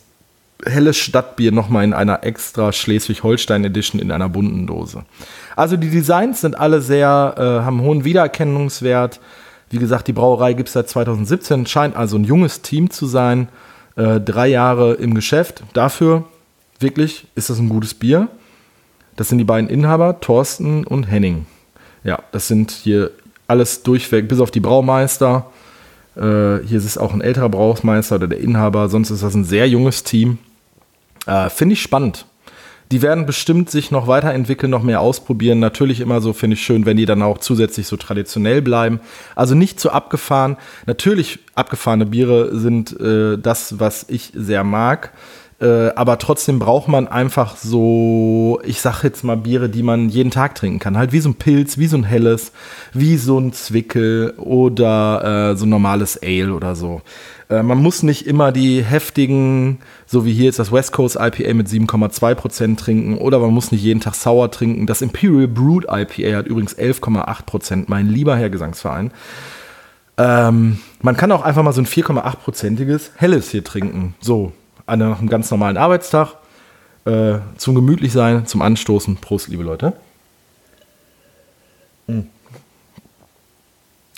helles 0.64 0.96
Stadtbier 0.96 1.52
nochmal 1.52 1.84
in 1.84 1.92
einer 1.92 2.24
extra 2.24 2.72
Schleswig-Holstein 2.72 3.64
Edition 3.64 4.00
in 4.00 4.10
einer 4.10 4.28
bunten 4.28 4.66
Dose. 4.66 5.04
Also 5.54 5.76
die 5.76 5.90
Designs 5.90 6.40
sind 6.40 6.58
alle 6.58 6.80
sehr, 6.80 7.34
äh, 7.36 7.64
haben 7.64 7.82
hohen 7.82 8.04
Wiedererkennungswert. 8.04 9.20
Wie 9.70 9.78
gesagt, 9.78 10.08
die 10.08 10.12
Brauerei 10.12 10.54
gibt 10.54 10.68
es 10.68 10.74
seit 10.74 10.88
2017, 10.88 11.66
scheint 11.66 11.96
also 11.96 12.16
ein 12.16 12.24
junges 12.24 12.62
Team 12.62 12.90
zu 12.90 13.06
sein. 13.06 13.48
Äh, 13.96 14.20
drei 14.20 14.48
Jahre 14.48 14.94
im 14.94 15.14
Geschäft. 15.14 15.62
Dafür 15.72 16.24
wirklich 16.78 17.26
ist 17.34 17.50
das 17.50 17.58
ein 17.58 17.68
gutes 17.68 17.94
Bier. 17.94 18.28
Das 19.16 19.28
sind 19.28 19.38
die 19.38 19.44
beiden 19.44 19.70
Inhaber, 19.70 20.20
Thorsten 20.20 20.84
und 20.84 21.04
Henning. 21.04 21.46
Ja, 22.04 22.18
das 22.32 22.48
sind 22.48 22.70
hier 22.70 23.10
alles 23.48 23.82
durchweg, 23.82 24.28
bis 24.28 24.40
auf 24.40 24.50
die 24.50 24.60
Braumeister. 24.60 25.46
Äh, 26.14 26.20
hier 26.66 26.78
ist 26.78 26.84
es 26.84 26.98
auch 26.98 27.12
ein 27.14 27.20
älterer 27.20 27.48
Braumeister 27.48 28.16
oder 28.16 28.28
der 28.28 28.40
Inhaber. 28.40 28.88
Sonst 28.88 29.10
ist 29.10 29.22
das 29.22 29.34
ein 29.34 29.44
sehr 29.44 29.68
junges 29.68 30.04
Team. 30.04 30.38
Äh, 31.26 31.50
finde 31.50 31.74
ich 31.74 31.82
spannend. 31.82 32.26
Die 32.92 33.02
werden 33.02 33.26
bestimmt 33.26 33.68
sich 33.68 33.90
noch 33.90 34.06
weiterentwickeln, 34.06 34.70
noch 34.70 34.84
mehr 34.84 35.00
ausprobieren. 35.00 35.58
Natürlich 35.58 36.00
immer 36.00 36.20
so, 36.20 36.32
finde 36.32 36.54
ich 36.54 36.62
schön, 36.62 36.86
wenn 36.86 36.96
die 36.96 37.06
dann 37.06 37.22
auch 37.22 37.38
zusätzlich 37.38 37.88
so 37.88 37.96
traditionell 37.96 38.62
bleiben. 38.62 39.00
Also 39.34 39.56
nicht 39.56 39.80
zu 39.80 39.90
abgefahren. 39.90 40.56
Natürlich 40.86 41.40
abgefahrene 41.56 42.06
Biere 42.06 42.56
sind 42.56 42.98
äh, 43.00 43.38
das, 43.38 43.80
was 43.80 44.06
ich 44.08 44.30
sehr 44.34 44.62
mag. 44.62 45.12
Äh, 45.58 45.88
aber 45.96 46.18
trotzdem 46.18 46.58
braucht 46.58 46.86
man 46.86 47.08
einfach 47.08 47.56
so, 47.56 48.60
ich 48.64 48.80
sag 48.80 49.02
jetzt 49.02 49.24
mal 49.24 49.38
Biere, 49.38 49.70
die 49.70 49.82
man 49.82 50.10
jeden 50.10 50.30
Tag 50.30 50.54
trinken 50.54 50.78
kann. 50.78 50.98
Halt 50.98 51.12
wie 51.12 51.20
so 51.20 51.30
ein 51.30 51.36
Pilz, 51.36 51.78
wie 51.78 51.86
so 51.86 51.96
ein 51.96 52.04
helles, 52.04 52.52
wie 52.92 53.16
so 53.16 53.38
ein 53.38 53.52
Zwickel 53.54 54.34
oder 54.36 55.52
äh, 55.52 55.56
so 55.56 55.64
ein 55.64 55.70
normales 55.70 56.20
Ale 56.22 56.52
oder 56.52 56.76
so. 56.76 57.00
Äh, 57.48 57.62
man 57.62 57.78
muss 57.78 58.02
nicht 58.02 58.26
immer 58.26 58.52
die 58.52 58.82
heftigen, 58.82 59.78
so 60.06 60.24
wie 60.24 60.32
hier 60.32 60.48
ist 60.48 60.58
das 60.58 60.72
West 60.72 60.92
Coast 60.92 61.16
IPA 61.16 61.54
mit 61.54 61.68
7,2% 61.68 62.76
trinken 62.76 63.18
oder 63.18 63.38
man 63.38 63.50
muss 63.50 63.72
nicht 63.72 63.82
jeden 63.82 64.00
Tag 64.00 64.14
sauer 64.14 64.50
trinken. 64.50 64.86
Das 64.86 65.02
Imperial 65.02 65.48
Brood 65.48 65.84
IPA 65.84 66.38
hat 66.38 66.46
übrigens 66.46 66.76
11,8%, 66.76 67.84
mein 67.86 68.08
lieber 68.08 68.36
Herr 68.36 68.50
Gesangsverein. 68.50 69.12
Ähm, 70.18 70.80
man 71.02 71.16
kann 71.16 71.30
auch 71.30 71.42
einfach 71.42 71.62
mal 71.62 71.72
so 71.72 71.80
ein 71.80 71.86
4,8%iges 71.86 73.12
Helles 73.16 73.50
hier 73.50 73.62
trinken. 73.62 74.14
So, 74.20 74.52
an 74.86 75.02
einem 75.02 75.28
ganz 75.28 75.50
normalen 75.50 75.76
Arbeitstag. 75.76 76.34
Äh, 77.04 77.38
zum 77.56 77.76
gemütlich 77.76 78.12
sein, 78.12 78.46
zum 78.46 78.62
Anstoßen. 78.62 79.16
Prost, 79.16 79.48
liebe 79.48 79.62
Leute. 79.62 79.92
Hm. 82.08 82.26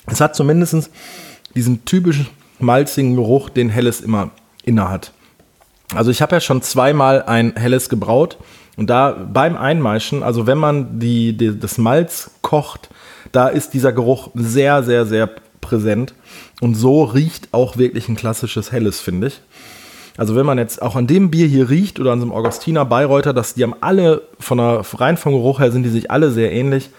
Es 0.07 0.23
hat 0.23 0.35
zumindest 0.35 0.91
diesen 1.55 1.85
typischen 1.85 2.29
malzigen 2.61 3.17
Geruch, 3.17 3.49
den 3.49 3.69
Helles 3.69 4.01
immer 4.01 4.31
inne 4.65 4.89
hat. 4.89 5.13
Also 5.95 6.11
ich 6.11 6.21
habe 6.21 6.37
ja 6.37 6.41
schon 6.41 6.63
zweimal 6.63 7.23
ein 7.23 7.55
Helles 7.57 7.89
gebraut 7.89 8.39
und 8.77 8.91
da 8.91 9.11
beim 9.33 9.57
Einmeischen, 9.57 10.23
also 10.23 10.47
wenn 10.47 10.59
man 10.59 10.99
die, 10.99 11.37
die, 11.37 11.59
das 11.59 11.79
Malz 11.79 12.31
kocht, 12.43 12.91
da 13.33 13.49
ist 13.49 13.75
dieser 13.75 13.93
Geruch 13.93 14.31
sehr, 14.35 14.83
sehr, 14.83 15.07
sehr 15.07 15.31
präsent 15.61 16.15
und 16.61 16.75
so 16.75 17.05
riecht 17.05 17.49
auch 17.53 17.77
wirklich 17.79 18.09
ein 18.09 18.17
klassisches 18.17 18.73
Helles, 18.73 19.01
finde 19.01 19.29
ich. 19.29 19.41
Also 20.17 20.35
wenn 20.35 20.47
man 20.47 20.59
jetzt 20.59 20.83
auch 20.83 20.97
an 20.97 21.07
dem 21.07 21.31
Bier 21.31 21.47
hier 21.47 21.71
riecht 21.71 22.01
oder 22.01 22.13
an 22.13 22.21
so 22.21 22.27
einem 22.27 22.35
Augustiner 22.35 22.85
Bayreuther, 22.85 23.33
dass 23.33 23.55
die 23.55 23.63
haben 23.63 23.75
alle 23.81 24.23
von 24.41 24.59
der 24.59 24.83
rein 24.95 25.17
vom 25.17 25.33
Geruch 25.33 25.61
her 25.61 25.71
sind 25.71 25.85
die 25.85 25.91
sich 25.91 26.11
alle 26.11 26.31
sehr 26.31 26.53
ähnlich 26.53 26.91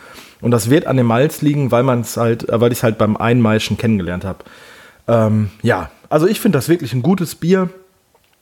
und 0.41 0.51
das 0.51 0.69
wird 0.69 0.87
an 0.87 0.97
dem 0.97 1.07
Malz 1.07 1.41
liegen, 1.41 1.71
weil 1.71 1.83
man 1.83 2.01
es 2.01 2.17
halt, 2.17 2.45
weil 2.49 2.71
ich 2.71 2.79
es 2.79 2.83
halt 2.83 2.97
beim 2.97 3.17
Einmeischen 3.17 3.77
kennengelernt 3.77 4.23
habe. 4.23 4.39
Ähm, 5.09 5.49
ja, 5.63 5.89
also 6.09 6.27
ich 6.27 6.39
finde 6.39 6.57
das 6.57 6.69
wirklich 6.69 6.93
ein 6.93 7.01
gutes 7.01 7.35
Bier. 7.35 7.69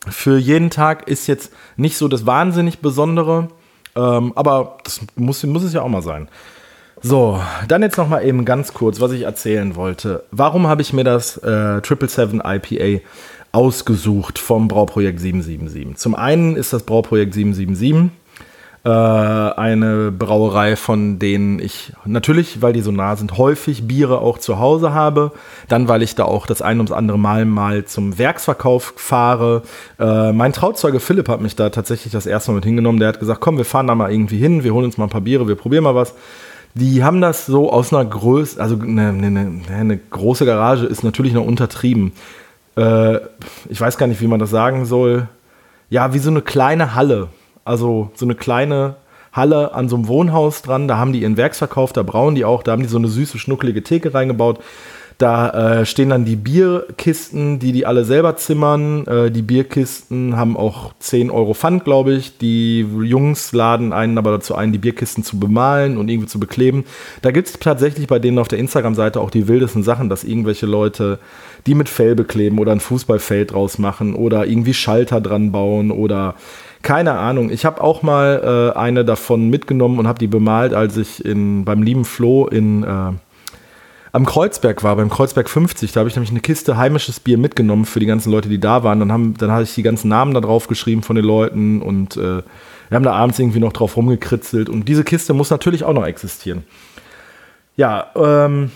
Für 0.07 0.37
jeden 0.37 0.69
Tag 0.69 1.07
ist 1.07 1.27
jetzt 1.27 1.51
nicht 1.77 1.97
so 1.97 2.07
das 2.07 2.25
wahnsinnig 2.25 2.79
Besondere, 2.79 3.47
ähm, 3.95 4.33
aber 4.35 4.77
das 4.83 5.01
muss, 5.15 5.43
muss 5.43 5.63
es 5.63 5.73
ja 5.73 5.81
auch 5.81 5.89
mal 5.89 6.01
sein. 6.01 6.27
So, 7.01 7.39
dann 7.67 7.83
jetzt 7.83 7.97
noch 7.97 8.09
mal 8.09 8.25
eben 8.25 8.43
ganz 8.43 8.73
kurz, 8.73 8.99
was 8.99 9.11
ich 9.11 9.21
erzählen 9.21 9.75
wollte. 9.75 10.23
Warum 10.31 10.67
habe 10.67 10.81
ich 10.81 10.93
mir 10.93 11.03
das 11.03 11.37
äh, 11.37 11.81
777 11.81 12.79
IPA 12.79 13.03
ausgesucht 13.51 14.39
vom 14.39 14.67
Brauprojekt 14.67 15.19
777? 15.19 15.97
Zum 15.97 16.15
einen 16.15 16.55
ist 16.55 16.73
das 16.73 16.83
Brauprojekt 16.83 17.33
777 17.33 18.11
äh, 18.87 18.89
eine 18.89 20.13
Brauerei, 20.13 20.77
von 20.77 21.19
denen 21.19 21.59
ich 21.59 21.91
natürlich, 22.05 22.61
weil 22.61 22.71
die 22.71 22.79
so 22.79 22.91
nah 22.91 23.17
sind, 23.17 23.37
häufig 23.37 23.85
Biere 23.85 24.19
auch 24.19 24.37
zu 24.37 24.59
Hause 24.59 24.93
habe. 24.93 25.33
Dann, 25.67 25.89
weil 25.89 26.01
ich 26.03 26.15
da 26.15 26.23
auch 26.23 26.47
das 26.47 26.61
ein 26.61 26.77
ums 26.77 26.93
andere 26.93 27.19
Mal 27.19 27.43
mal 27.43 27.83
zum 27.83 28.17
Werksverkauf 28.17 28.93
fahre. 28.95 29.63
Äh, 29.99 30.31
mein 30.31 30.53
Trauzeuge 30.53 31.01
Philipp 31.01 31.27
hat 31.27 31.41
mich 31.41 31.57
da 31.57 31.69
tatsächlich 31.69 32.13
das 32.13 32.25
erste 32.25 32.51
Mal 32.51 32.55
mit 32.55 32.65
hingenommen. 32.65 32.99
Der 32.99 33.09
hat 33.09 33.19
gesagt, 33.19 33.41
komm, 33.41 33.57
wir 33.57 33.65
fahren 33.65 33.87
da 33.87 33.95
mal 33.95 34.09
irgendwie 34.09 34.37
hin, 34.37 34.63
wir 34.63 34.73
holen 34.73 34.85
uns 34.85 34.97
mal 34.97 35.05
ein 35.05 35.09
paar 35.09 35.19
Biere, 35.19 35.49
wir 35.49 35.55
probieren 35.55 35.83
mal 35.83 35.95
was. 35.95 36.13
Die 36.73 37.03
haben 37.03 37.19
das 37.19 37.45
so 37.45 37.69
aus 37.73 37.91
einer 37.91 38.05
Größe, 38.05 38.61
also 38.61 38.79
eine, 38.79 39.09
eine, 39.09 39.61
eine 39.69 39.97
große 39.97 40.45
Garage 40.45 40.85
ist 40.85 41.03
natürlich 41.03 41.33
noch 41.33 41.45
untertrieben. 41.45 42.13
Äh, 42.77 43.17
ich 43.67 43.81
weiß 43.81 43.97
gar 43.97 44.07
nicht, 44.07 44.21
wie 44.21 44.27
man 44.27 44.39
das 44.39 44.51
sagen 44.51 44.85
soll. 44.85 45.27
Ja, 45.89 46.13
wie 46.13 46.19
so 46.19 46.29
eine 46.29 46.41
kleine 46.41 46.95
Halle 46.95 47.27
also 47.67 48.11
so 48.15 48.25
eine 48.25 48.35
kleine 48.35 48.95
Halle 49.33 49.73
an 49.73 49.89
so 49.89 49.95
einem 49.95 50.07
Wohnhaus 50.07 50.61
dran. 50.61 50.87
Da 50.87 50.97
haben 50.97 51.13
die 51.13 51.21
ihren 51.21 51.37
Werksverkauf, 51.37 51.93
da 51.93 52.03
brauen 52.03 52.35
die 52.35 52.45
auch, 52.45 52.63
da 52.63 52.71
haben 52.71 52.81
die 52.81 52.89
so 52.89 52.97
eine 52.97 53.07
süße, 53.07 53.37
schnuckelige 53.37 53.83
Theke 53.83 54.13
reingebaut. 54.13 54.59
Da 55.17 55.79
äh, 55.79 55.85
stehen 55.87 56.09
dann 56.09 56.25
die 56.25 56.35
Bierkisten, 56.35 57.57
die 57.57 57.71
die 57.71 57.87
alle 57.87 58.05
selber 58.05 58.35
zimmern. 58.35 59.07
Äh, 59.07 59.31
die 59.31 59.41
Bierkisten 59.41 60.37
haben 60.37 60.55
auch 60.55 60.93
10 60.99 61.31
Euro 61.31 61.55
Pfand, 61.55 61.85
glaube 61.85 62.13
ich. 62.13 62.37
Die 62.37 62.81
Jungs 62.81 63.51
laden 63.51 63.93
einen 63.93 64.19
aber 64.19 64.29
dazu 64.29 64.53
ein, 64.53 64.71
die 64.71 64.77
Bierkisten 64.77 65.23
zu 65.23 65.39
bemalen 65.39 65.97
und 65.97 66.09
irgendwie 66.09 66.27
zu 66.27 66.39
bekleben. 66.39 66.85
Da 67.23 67.31
gibt 67.31 67.47
es 67.47 67.53
tatsächlich 67.57 68.05
bei 68.05 68.19
denen 68.19 68.37
auf 68.37 68.47
der 68.47 68.59
Instagram-Seite 68.59 69.19
auch 69.19 69.31
die 69.31 69.47
wildesten 69.47 69.81
Sachen, 69.81 70.07
dass 70.07 70.23
irgendwelche 70.23 70.67
Leute 70.67 71.17
die 71.65 71.73
mit 71.73 71.89
Fell 71.89 72.13
bekleben 72.13 72.59
oder 72.59 72.71
ein 72.71 72.79
Fußballfeld 72.79 73.53
draus 73.53 73.79
machen 73.79 74.13
oder 74.13 74.45
irgendwie 74.45 74.75
Schalter 74.75 75.19
dran 75.19 75.51
bauen 75.51 75.89
oder 75.89 76.35
keine 76.81 77.13
Ahnung. 77.13 77.49
Ich 77.49 77.65
habe 77.65 77.81
auch 77.81 78.01
mal 78.01 78.73
äh, 78.75 78.77
eine 78.77 79.03
davon 79.03 79.49
mitgenommen 79.49 79.99
und 79.99 80.07
habe 80.07 80.19
die 80.19 80.27
bemalt, 80.27 80.73
als 80.73 80.97
ich 80.97 81.23
in, 81.23 81.65
beim 81.65 81.81
lieben 81.81 82.05
Flo 82.05 82.47
in, 82.47 82.83
äh, 82.83 83.11
am 84.11 84.25
Kreuzberg 84.25 84.83
war, 84.83 84.95
beim 84.95 85.09
Kreuzberg 85.09 85.49
50. 85.49 85.91
Da 85.91 85.99
habe 85.99 86.09
ich 86.09 86.15
nämlich 86.15 86.31
eine 86.31 86.39
Kiste 86.39 86.77
heimisches 86.77 87.19
Bier 87.19 87.37
mitgenommen 87.37 87.85
für 87.85 87.99
die 87.99 88.05
ganzen 88.05 88.31
Leute, 88.31 88.49
die 88.49 88.59
da 88.59 88.83
waren. 88.83 88.99
Dann, 88.99 89.11
haben, 89.11 89.35
dann 89.37 89.51
hatte 89.51 89.63
ich 89.63 89.75
die 89.75 89.83
ganzen 89.83 90.09
Namen 90.09 90.33
da 90.33 90.41
drauf 90.41 90.67
geschrieben 90.67 91.03
von 91.03 91.15
den 91.15 91.25
Leuten 91.25 91.81
und 91.81 92.17
äh, 92.17 92.41
wir 92.89 92.95
haben 92.95 93.03
da 93.03 93.13
abends 93.13 93.37
irgendwie 93.37 93.59
noch 93.59 93.73
drauf 93.73 93.97
rumgekritzelt. 93.97 94.69
Und 94.69 94.87
diese 94.87 95.03
Kiste 95.03 95.33
muss 95.33 95.49
natürlich 95.49 95.83
auch 95.83 95.93
noch 95.93 96.05
existieren. 96.05 96.63
Ja, 97.75 98.07
ähm, 98.15 98.71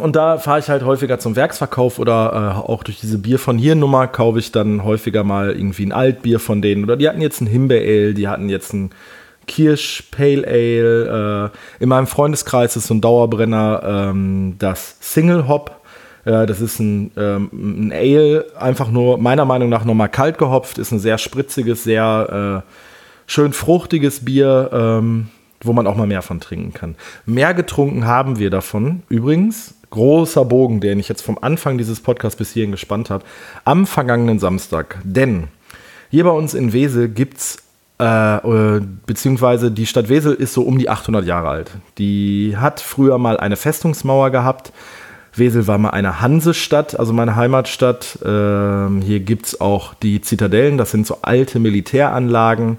Und 0.00 0.16
da 0.16 0.38
fahre 0.38 0.58
ich 0.58 0.68
halt 0.68 0.84
häufiger 0.84 1.18
zum 1.20 1.36
Werksverkauf 1.36 1.98
oder 2.00 2.32
äh, 2.56 2.68
auch 2.68 2.82
durch 2.82 2.98
diese 2.98 3.18
Bier 3.18 3.38
von 3.38 3.56
hier 3.56 3.76
Nummer 3.76 4.08
kaufe 4.08 4.40
ich 4.40 4.50
dann 4.50 4.82
häufiger 4.82 5.22
mal 5.22 5.52
irgendwie 5.52 5.86
ein 5.86 5.92
Altbier 5.92 6.40
von 6.40 6.60
denen. 6.60 6.82
Oder 6.84 6.96
die 6.96 7.08
hatten 7.08 7.20
jetzt 7.20 7.40
ein 7.40 7.46
Himbeer-Ale, 7.46 8.14
die 8.14 8.26
hatten 8.26 8.48
jetzt 8.48 8.72
ein 8.72 8.90
Kirsch 9.46 10.02
Pale 10.10 10.44
Ale. 10.44 11.52
Äh, 11.78 11.82
in 11.82 11.88
meinem 11.88 12.08
Freundeskreis 12.08 12.76
ist 12.76 12.88
so 12.88 12.94
ein 12.94 13.00
Dauerbrenner 13.00 14.10
ähm, 14.10 14.56
das 14.58 14.96
Single 15.00 15.46
Hop. 15.46 15.80
Äh, 16.24 16.46
das 16.46 16.60
ist 16.60 16.80
ein, 16.80 17.12
ähm, 17.16 17.50
ein, 17.52 17.92
Ale, 17.92 18.46
einfach 18.58 18.90
nur 18.90 19.18
meiner 19.18 19.44
Meinung 19.44 19.68
nach 19.68 19.84
nochmal 19.84 20.08
kalt 20.08 20.36
gehopft. 20.36 20.78
Ist 20.78 20.90
ein 20.90 20.98
sehr 20.98 21.18
spritziges, 21.18 21.84
sehr 21.84 22.64
äh, 22.66 22.70
schön 23.30 23.52
fruchtiges 23.52 24.24
Bier. 24.24 24.70
Ähm, 24.72 25.28
wo 25.62 25.72
man 25.72 25.86
auch 25.86 25.96
mal 25.96 26.06
mehr 26.06 26.22
von 26.22 26.40
trinken 26.40 26.72
kann. 26.72 26.96
Mehr 27.24 27.54
getrunken 27.54 28.06
haben 28.06 28.38
wir 28.38 28.50
davon. 28.50 29.02
Übrigens, 29.08 29.74
großer 29.90 30.44
Bogen, 30.44 30.80
den 30.80 30.98
ich 30.98 31.08
jetzt 31.08 31.22
vom 31.22 31.38
Anfang 31.40 31.78
dieses 31.78 32.00
Podcasts 32.00 32.36
bis 32.36 32.52
hierhin 32.52 32.72
gespannt 32.72 33.10
habe, 33.10 33.24
am 33.64 33.86
vergangenen 33.86 34.38
Samstag. 34.38 34.98
Denn 35.04 35.48
hier 36.10 36.24
bei 36.24 36.30
uns 36.30 36.54
in 36.54 36.72
Wesel 36.72 37.08
gibt 37.08 37.38
es, 37.38 37.56
äh, 38.00 38.36
äh, 38.36 38.82
beziehungsweise 39.06 39.70
die 39.70 39.86
Stadt 39.86 40.08
Wesel 40.08 40.34
ist 40.34 40.52
so 40.52 40.62
um 40.62 40.78
die 40.78 40.88
800 40.88 41.24
Jahre 41.24 41.48
alt. 41.48 41.70
Die 41.98 42.56
hat 42.56 42.80
früher 42.80 43.18
mal 43.18 43.38
eine 43.38 43.56
Festungsmauer 43.56 44.30
gehabt. 44.30 44.72
Wesel 45.34 45.66
war 45.66 45.78
mal 45.78 45.90
eine 45.90 46.20
Hansestadt, 46.20 46.98
also 46.98 47.12
meine 47.12 47.36
Heimatstadt. 47.36 48.18
Ähm, 48.24 49.02
hier 49.02 49.20
gibt 49.20 49.46
es 49.46 49.60
auch 49.60 49.94
die 49.94 50.20
Zitadellen, 50.20 50.78
das 50.78 50.90
sind 50.90 51.06
so 51.06 51.18
alte 51.22 51.58
Militäranlagen. 51.58 52.78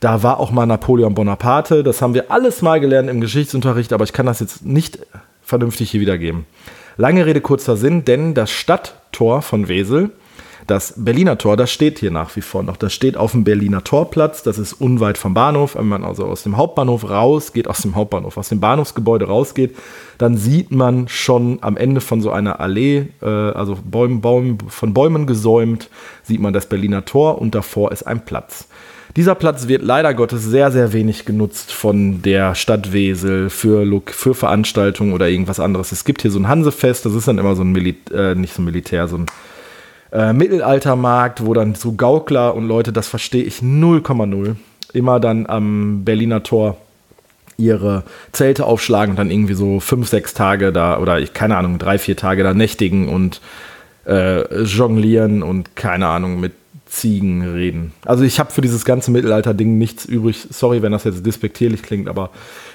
Da 0.00 0.22
war 0.22 0.38
auch 0.38 0.52
mal 0.52 0.66
Napoleon 0.66 1.14
Bonaparte. 1.14 1.82
Das 1.82 2.00
haben 2.00 2.14
wir 2.14 2.30
alles 2.30 2.62
mal 2.62 2.78
gelernt 2.78 3.10
im 3.10 3.20
Geschichtsunterricht, 3.20 3.92
aber 3.92 4.04
ich 4.04 4.12
kann 4.12 4.26
das 4.26 4.38
jetzt 4.38 4.64
nicht 4.64 5.00
vernünftig 5.48 5.90
hier 5.90 6.02
wiedergeben. 6.02 6.44
Lange 6.98 7.24
Rede, 7.24 7.40
kurzer 7.40 7.76
Sinn, 7.76 8.04
denn 8.04 8.34
das 8.34 8.50
Stadttor 8.50 9.40
von 9.40 9.68
Wesel, 9.68 10.10
das 10.66 10.92
Berliner 10.98 11.38
Tor, 11.38 11.56
das 11.56 11.70
steht 11.70 11.98
hier 11.98 12.10
nach 12.10 12.36
wie 12.36 12.42
vor 12.42 12.62
noch. 12.62 12.76
Das 12.76 12.92
steht 12.92 13.16
auf 13.16 13.32
dem 13.32 13.44
Berliner 13.44 13.82
Torplatz, 13.82 14.42
das 14.42 14.58
ist 14.58 14.74
unweit 14.74 15.16
vom 15.16 15.32
Bahnhof. 15.32 15.76
Wenn 15.76 15.88
man 15.88 16.04
also 16.04 16.26
aus 16.26 16.42
dem 16.42 16.58
Hauptbahnhof 16.58 17.08
rausgeht, 17.08 17.66
aus 17.66 17.80
dem 17.80 17.94
Hauptbahnhof, 17.94 18.36
aus 18.36 18.50
dem 18.50 18.60
Bahnhofsgebäude 18.60 19.26
rausgeht, 19.26 19.74
dann 20.18 20.36
sieht 20.36 20.70
man 20.70 21.08
schon 21.08 21.60
am 21.62 21.78
Ende 21.78 22.02
von 22.02 22.20
so 22.20 22.30
einer 22.30 22.60
Allee, 22.60 23.06
äh, 23.22 23.26
also 23.26 23.78
Bäum, 23.82 24.20
Baum, 24.20 24.58
von 24.68 24.92
Bäumen 24.92 25.26
gesäumt, 25.26 25.88
sieht 26.24 26.40
man 26.40 26.52
das 26.52 26.68
Berliner 26.68 27.06
Tor 27.06 27.40
und 27.40 27.54
davor 27.54 27.90
ist 27.90 28.02
ein 28.02 28.26
Platz. 28.26 28.68
Dieser 29.16 29.34
Platz 29.34 29.68
wird 29.68 29.82
leider 29.82 30.14
Gottes 30.14 30.44
sehr, 30.44 30.70
sehr 30.70 30.92
wenig 30.92 31.24
genutzt 31.24 31.72
von 31.72 32.22
der 32.22 32.54
Stadt 32.54 32.92
Wesel 32.92 33.50
für, 33.50 34.02
für 34.06 34.34
Veranstaltungen 34.34 35.12
oder 35.12 35.28
irgendwas 35.28 35.60
anderes. 35.60 35.92
Es 35.92 36.04
gibt 36.04 36.22
hier 36.22 36.30
so 36.30 36.38
ein 36.38 36.48
Hansefest, 36.48 37.06
das 37.06 37.14
ist 37.14 37.26
dann 37.26 37.38
immer 37.38 37.56
so 37.56 37.62
ein 37.62 37.72
Militär, 37.72 38.32
äh, 38.32 38.34
nicht 38.34 38.54
so 38.54 38.62
ein 38.62 38.66
Militär, 38.66 39.08
so 39.08 39.18
ein 39.18 39.26
äh, 40.12 40.32
Mittelaltermarkt, 40.32 41.44
wo 41.44 41.54
dann 41.54 41.74
so 41.74 41.92
Gaukler 41.92 42.54
und 42.54 42.66
Leute, 42.66 42.92
das 42.92 43.08
verstehe 43.08 43.42
ich 43.42 43.58
0,0, 43.58 44.56
immer 44.92 45.20
dann 45.20 45.46
am 45.46 46.04
Berliner 46.04 46.42
Tor 46.42 46.76
ihre 47.56 48.04
Zelte 48.32 48.64
aufschlagen 48.64 49.10
und 49.10 49.16
dann 49.18 49.30
irgendwie 49.30 49.54
so 49.54 49.80
fünf, 49.80 50.08
sechs 50.08 50.32
Tage 50.32 50.72
da 50.72 50.98
oder 50.98 51.18
ich 51.18 51.34
keine 51.34 51.56
Ahnung, 51.56 51.78
drei, 51.78 51.98
vier 51.98 52.16
Tage 52.16 52.44
da 52.44 52.54
nächtigen 52.54 53.08
und 53.08 53.40
äh, 54.06 54.62
jonglieren 54.62 55.42
und 55.42 55.74
keine 55.74 56.06
Ahnung 56.06 56.40
mit 56.40 56.52
Ziegen 56.88 57.42
reden. 57.42 57.92
Also 58.04 58.24
ich 58.24 58.40
habe 58.40 58.50
für 58.50 58.60
dieses 58.60 58.84
ganze 58.84 59.10
Mittelalter-Ding 59.10 59.76
nichts 59.76 60.04
übrig. 60.04 60.46
Sorry, 60.50 60.82
wenn 60.82 60.92
das 60.92 61.04
jetzt 61.04 61.24
despektierlich 61.24 61.82
klingt, 61.82 62.08
aber 62.08 62.30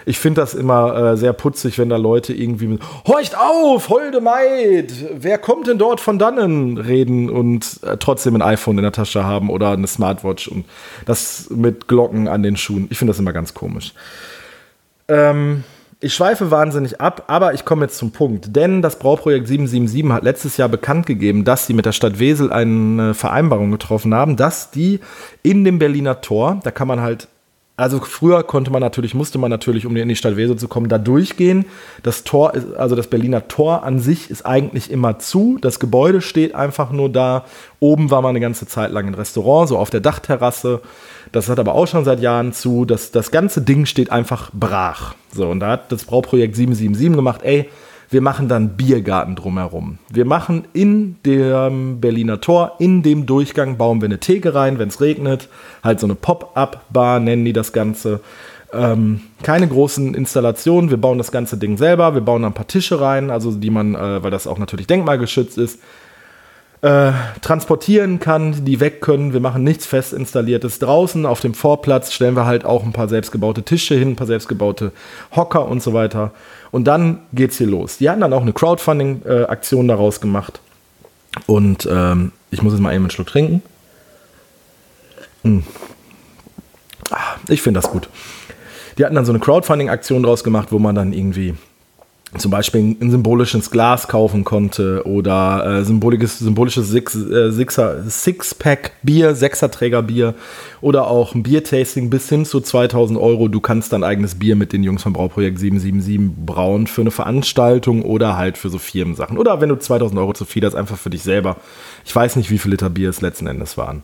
ich 0.06 0.20
finde 0.20 0.42
das 0.42 0.54
immer 0.54 0.96
äh, 0.96 1.18
sehr 1.18 1.34
putzig, 1.34 1.80
wenn 1.80 1.90
da 1.90 1.98
Leute 1.98 2.34
irgendwie 2.34 2.68
mit 2.68 2.82
Horcht 3.08 3.36
auf, 3.38 3.90
holde 3.90 4.22
Maid, 4.22 4.94
wer 5.16 5.38
kommt 5.38 5.68
denn 5.68 5.78
dort 5.78 6.00
von 6.00 6.20
dannen 6.20 6.78
reden 6.78 7.30
und 7.30 7.80
äh, 7.84 7.98
trotzdem 7.98 8.36
ein 8.36 8.42
iPhone 8.42 8.78
in 8.78 8.84
der 8.84 8.92
Tasche 8.92 9.24
haben 9.24 9.50
oder 9.50 9.72
eine 9.72 9.88
Smartwatch 9.88 10.48
und 10.48 10.66
das 11.06 11.50
mit 11.50 11.88
Glocken 11.88 12.28
an 12.28 12.44
den 12.44 12.56
Schuhen. 12.56 12.88
Ich 12.92 12.98
finde 12.98 13.12
das 13.12 13.20
immer 13.20 13.34
ganz 13.34 13.54
komisch. 13.54 13.94
Ähm, 15.08 15.64
ich 16.04 16.14
schweife 16.14 16.52
wahnsinnig 16.52 17.00
ab, 17.00 17.24
aber 17.28 17.54
ich 17.54 17.64
komme 17.64 17.86
jetzt 17.86 17.98
zum 17.98 18.12
Punkt. 18.12 18.56
Denn 18.56 18.82
das 18.82 19.00
Brauprojekt 19.00 19.48
777 19.48 20.12
hat 20.12 20.24
letztes 20.24 20.58
Jahr 20.58 20.70
bekannt 20.70 21.06
gegeben, 21.06 21.46
dass 21.46 21.66
sie 21.66 21.74
mit 21.74 21.86
der 21.86 21.94
Stadt 21.94 22.20
Wesel 22.20 22.52
eine 22.52 23.14
Vereinbarung 23.14 23.72
getroffen 23.72 24.14
haben, 24.14 24.36
dass 24.36 24.70
die 24.70 25.00
in 25.44 25.64
dem 25.64 25.80
Berliner 25.80 26.22
Tor, 26.22 26.60
da 26.64 26.72
kann 26.72 26.88
man 26.88 27.02
halt 27.02 27.30
also 27.76 28.00
früher 28.00 28.44
konnte 28.44 28.70
man 28.70 28.82
natürlich, 28.82 29.16
musste 29.16 29.40
man 29.40 29.50
natürlich, 29.50 29.88
um 29.88 29.96
in 29.96 30.08
die 30.08 30.16
Stadt 30.16 30.38
Wesel 30.38 30.58
zu 30.58 30.68
kommen, 30.68 30.90
da 30.90 31.00
durchgehen. 31.00 31.66
Das 32.04 32.24
Tor, 32.24 32.54
ist, 32.54 32.76
also 32.76 32.96
das 32.96 33.08
Berliner 33.08 33.48
Tor 33.48 33.84
an 33.84 34.00
sich 34.00 34.30
ist 34.30 34.46
eigentlich 34.46 34.92
immer 34.92 35.18
zu. 35.18 35.58
Das 35.60 35.80
Gebäude 35.80 36.22
steht 36.22 36.54
einfach 36.54 36.92
nur 36.92 37.10
da. 37.10 37.46
Oben 37.80 38.12
war 38.12 38.22
man 38.22 38.30
eine 38.30 38.42
ganze 38.42 38.68
Zeit 38.68 38.92
lang 38.92 39.08
ein 39.08 39.16
Restaurant, 39.16 39.70
so 39.70 39.80
auf 39.80 39.90
der 39.90 40.02
Dachterrasse. 40.02 40.82
Das 41.32 41.50
hat 41.50 41.58
aber 41.58 41.74
auch 41.74 41.88
schon 41.88 42.06
seit 42.06 42.20
Jahren 42.20 42.54
zu. 42.54 42.86
Das, 42.86 43.10
das 43.10 43.32
ganze 43.32 43.62
Ding 43.62 43.88
steht 43.88 44.12
einfach 44.12 44.52
brach. 44.54 45.16
So, 45.34 45.50
und 45.50 45.60
da 45.60 45.72
hat 45.72 45.92
das 45.92 46.06
Brauprojekt 46.06 46.56
777 46.56 47.16
gemacht, 47.16 47.42
ey, 47.44 47.70
wir 48.14 48.22
machen 48.22 48.48
dann 48.48 48.78
Biergarten 48.78 49.36
drumherum. 49.36 49.98
Wir 50.10 50.26
machen 50.26 50.66
in 50.74 51.18
dem 51.26 52.00
Berliner 52.00 52.40
Tor, 52.40 52.76
in 52.80 53.04
dem 53.04 53.26
Durchgang, 53.26 53.78
bauen 53.78 54.02
wir 54.02 54.06
eine 54.06 54.20
Theke 54.20 54.54
rein, 54.56 54.80
wenn 54.80 54.90
es 54.90 55.02
regnet. 55.02 55.50
Halt 55.84 56.00
so 56.00 56.08
eine 56.08 56.16
Pop-up-Bar 56.16 57.20
nennen 57.20 57.44
die 57.44 57.54
das 57.54 57.74
Ganze. 57.74 58.22
Ähm, 58.72 59.22
keine 59.42 59.68
großen 59.68 60.14
Installationen. 60.14 60.90
Wir 60.90 60.98
bauen 60.98 61.18
das 61.18 61.32
ganze 61.32 61.58
Ding 61.58 61.78
selber. 61.78 62.14
Wir 62.14 62.22
bauen 62.22 62.46
ein 62.46 62.54
paar 62.54 62.68
Tische 62.68 63.02
rein, 63.02 63.30
also 63.30 63.52
die 63.52 63.70
man, 63.70 63.96
äh, 63.96 64.24
weil 64.24 64.32
das 64.32 64.48
auch 64.48 64.58
natürlich 64.58 64.88
denkmalgeschützt 64.88 65.58
ist, 65.58 65.80
äh, 66.84 67.14
transportieren 67.40 68.20
kann, 68.20 68.66
die 68.66 68.82
weg 68.82 69.00
können. 69.00 69.32
Wir 69.32 69.40
machen 69.40 69.64
nichts 69.64 69.86
fest 69.86 70.12
installiertes 70.12 70.80
draußen. 70.80 71.26
Auf 71.26 71.40
dem 71.40 71.54
Vorplatz 71.54 72.12
stellen 72.12 72.36
wir 72.36 72.46
halt 72.46 72.66
auch 72.66 72.84
ein 72.84 72.92
paar 72.92 73.08
selbstgebaute 73.08 73.64
Tische 73.64 73.96
hin, 73.96 74.10
ein 74.10 74.16
paar 74.18 74.28
selbstgebaute 74.28 74.92
Hocker 75.34 75.66
und 75.66 75.82
so 75.82 75.94
weiter. 75.94 76.32
Und 76.72 76.84
dann 76.84 77.20
geht's 77.32 77.58
hier 77.58 77.68
los. 77.68 78.00
Die 78.00 78.10
hatten 78.10 78.20
dann 78.20 78.34
auch 78.34 78.42
eine 78.42 78.52
Crowdfunding-Aktion 78.52 79.88
daraus 79.88 80.20
gemacht. 80.20 80.60
Und 81.46 81.88
ähm, 81.90 82.34
ich 82.52 82.62
muss 82.62 82.74
jetzt 82.74 82.82
mal 82.82 82.94
eben 82.94 83.06
einen 83.06 83.12
Schluck 83.12 83.28
trinken. 83.28 83.64
Hm. 85.44 85.64
Ich 87.48 87.62
finde 87.62 87.80
das 87.80 87.90
gut. 87.90 88.10
Die 88.98 89.06
hatten 89.06 89.16
dann 89.16 89.26
so 89.26 89.32
eine 89.32 89.40
Crowdfunding-Aktion 89.40 90.24
daraus 90.24 90.44
gemacht, 90.44 90.74
wo 90.74 90.80
man 90.80 90.96
dann 90.96 91.14
irgendwie 91.14 91.56
zum 92.38 92.52
Beispiel 92.52 92.96
ein 93.00 93.12
symbolisches 93.12 93.70
Glas 93.70 94.08
kaufen 94.08 94.44
konnte 94.44 95.06
oder 95.06 95.66
äh, 95.66 95.84
symbolisches, 95.84 96.40
symbolisches 96.40 96.90
Six, 96.90 97.16
äh, 97.16 97.52
Sixer, 97.52 98.04
Sixpack 98.10 98.94
Bier, 99.04 99.36
Sechserträger 99.36 100.02
Bier 100.02 100.34
oder 100.82 101.08
auch 101.08 101.36
ein 101.36 101.44
Biertasting 101.44 102.10
bis 102.10 102.30
hin 102.30 102.46
zu 102.46 102.60
2000 102.60 103.20
Euro. 103.20 103.48
Du 103.48 103.60
kannst 103.60 103.94
dein 103.94 104.04
eigenes 104.04 104.36
Bier 104.36 104.56
mit 104.56 104.74
den 104.74 104.84
Jungs 104.84 105.04
vom 105.04 105.14
Brauprojekt 105.14 105.60
777 105.60 106.46
brauen 106.46 106.88
für 106.88 107.02
eine 107.02 107.12
Veranstaltung 107.12 108.02
oder 108.04 108.38
halt 108.38 108.58
für 108.58 108.70
so 108.70 108.80
Firmensachen. 108.80 109.38
Oder 109.38 109.62
wenn 109.62 109.70
du 109.70 109.76
2000 109.76 110.20
Euro 110.20 110.34
zu 110.34 110.46
viel 110.46 110.66
hast, 110.66 110.76
einfach 110.76 110.98
für 110.98 111.10
dich 111.10 111.24
selber. 111.24 111.58
Ich 112.06 112.16
weiß 112.16 112.36
nicht, 112.36 112.50
wie 112.50 112.58
viele 112.58 112.74
Liter 112.74 112.90
Bier 112.90 113.10
es 113.10 113.22
letzten 113.22 113.48
Endes 113.48 113.78
waren. 113.78 114.04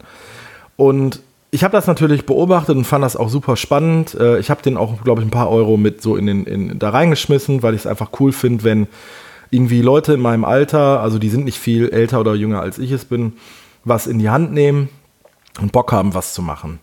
Und 0.75 1.21
ich 1.51 1.63
habe 1.63 1.71
das 1.71 1.87
natürlich 1.87 2.25
beobachtet 2.25 2.75
und 2.75 2.85
fand 2.85 3.03
das 3.03 3.15
auch 3.15 3.29
super 3.29 3.55
spannend. 3.55 4.15
Äh, 4.15 4.39
ich 4.39 4.49
habe 4.49 4.61
den 4.61 4.77
auch, 4.77 5.03
glaube 5.03 5.21
ich, 5.21 5.27
ein 5.27 5.31
paar 5.31 5.49
Euro 5.49 5.77
mit 5.77 6.01
so 6.01 6.15
in 6.15 6.27
den, 6.27 6.43
in, 6.45 6.79
da 6.79 6.89
reingeschmissen, 6.89 7.63
weil 7.63 7.73
ich 7.73 7.81
es 7.81 7.87
einfach 7.87 8.11
cool 8.19 8.31
finde, 8.31 8.63
wenn 8.63 8.87
irgendwie 9.49 9.81
Leute 9.81 10.13
in 10.13 10.19
meinem 10.19 10.45
Alter, 10.45 11.01
also 11.01 11.17
die 11.17 11.29
sind 11.29 11.45
nicht 11.45 11.57
viel 11.57 11.89
älter 11.89 12.19
oder 12.19 12.35
jünger 12.35 12.61
als 12.61 12.77
ich 12.77 12.91
es 12.91 13.05
bin, 13.05 13.33
was 13.83 14.05
in 14.05 14.19
die 14.19 14.29
Hand 14.29 14.53
nehmen 14.53 14.89
und 15.59 15.71
Bock 15.71 15.91
haben, 15.91 16.13
was 16.13 16.33
zu 16.33 16.43
machen. 16.43 16.79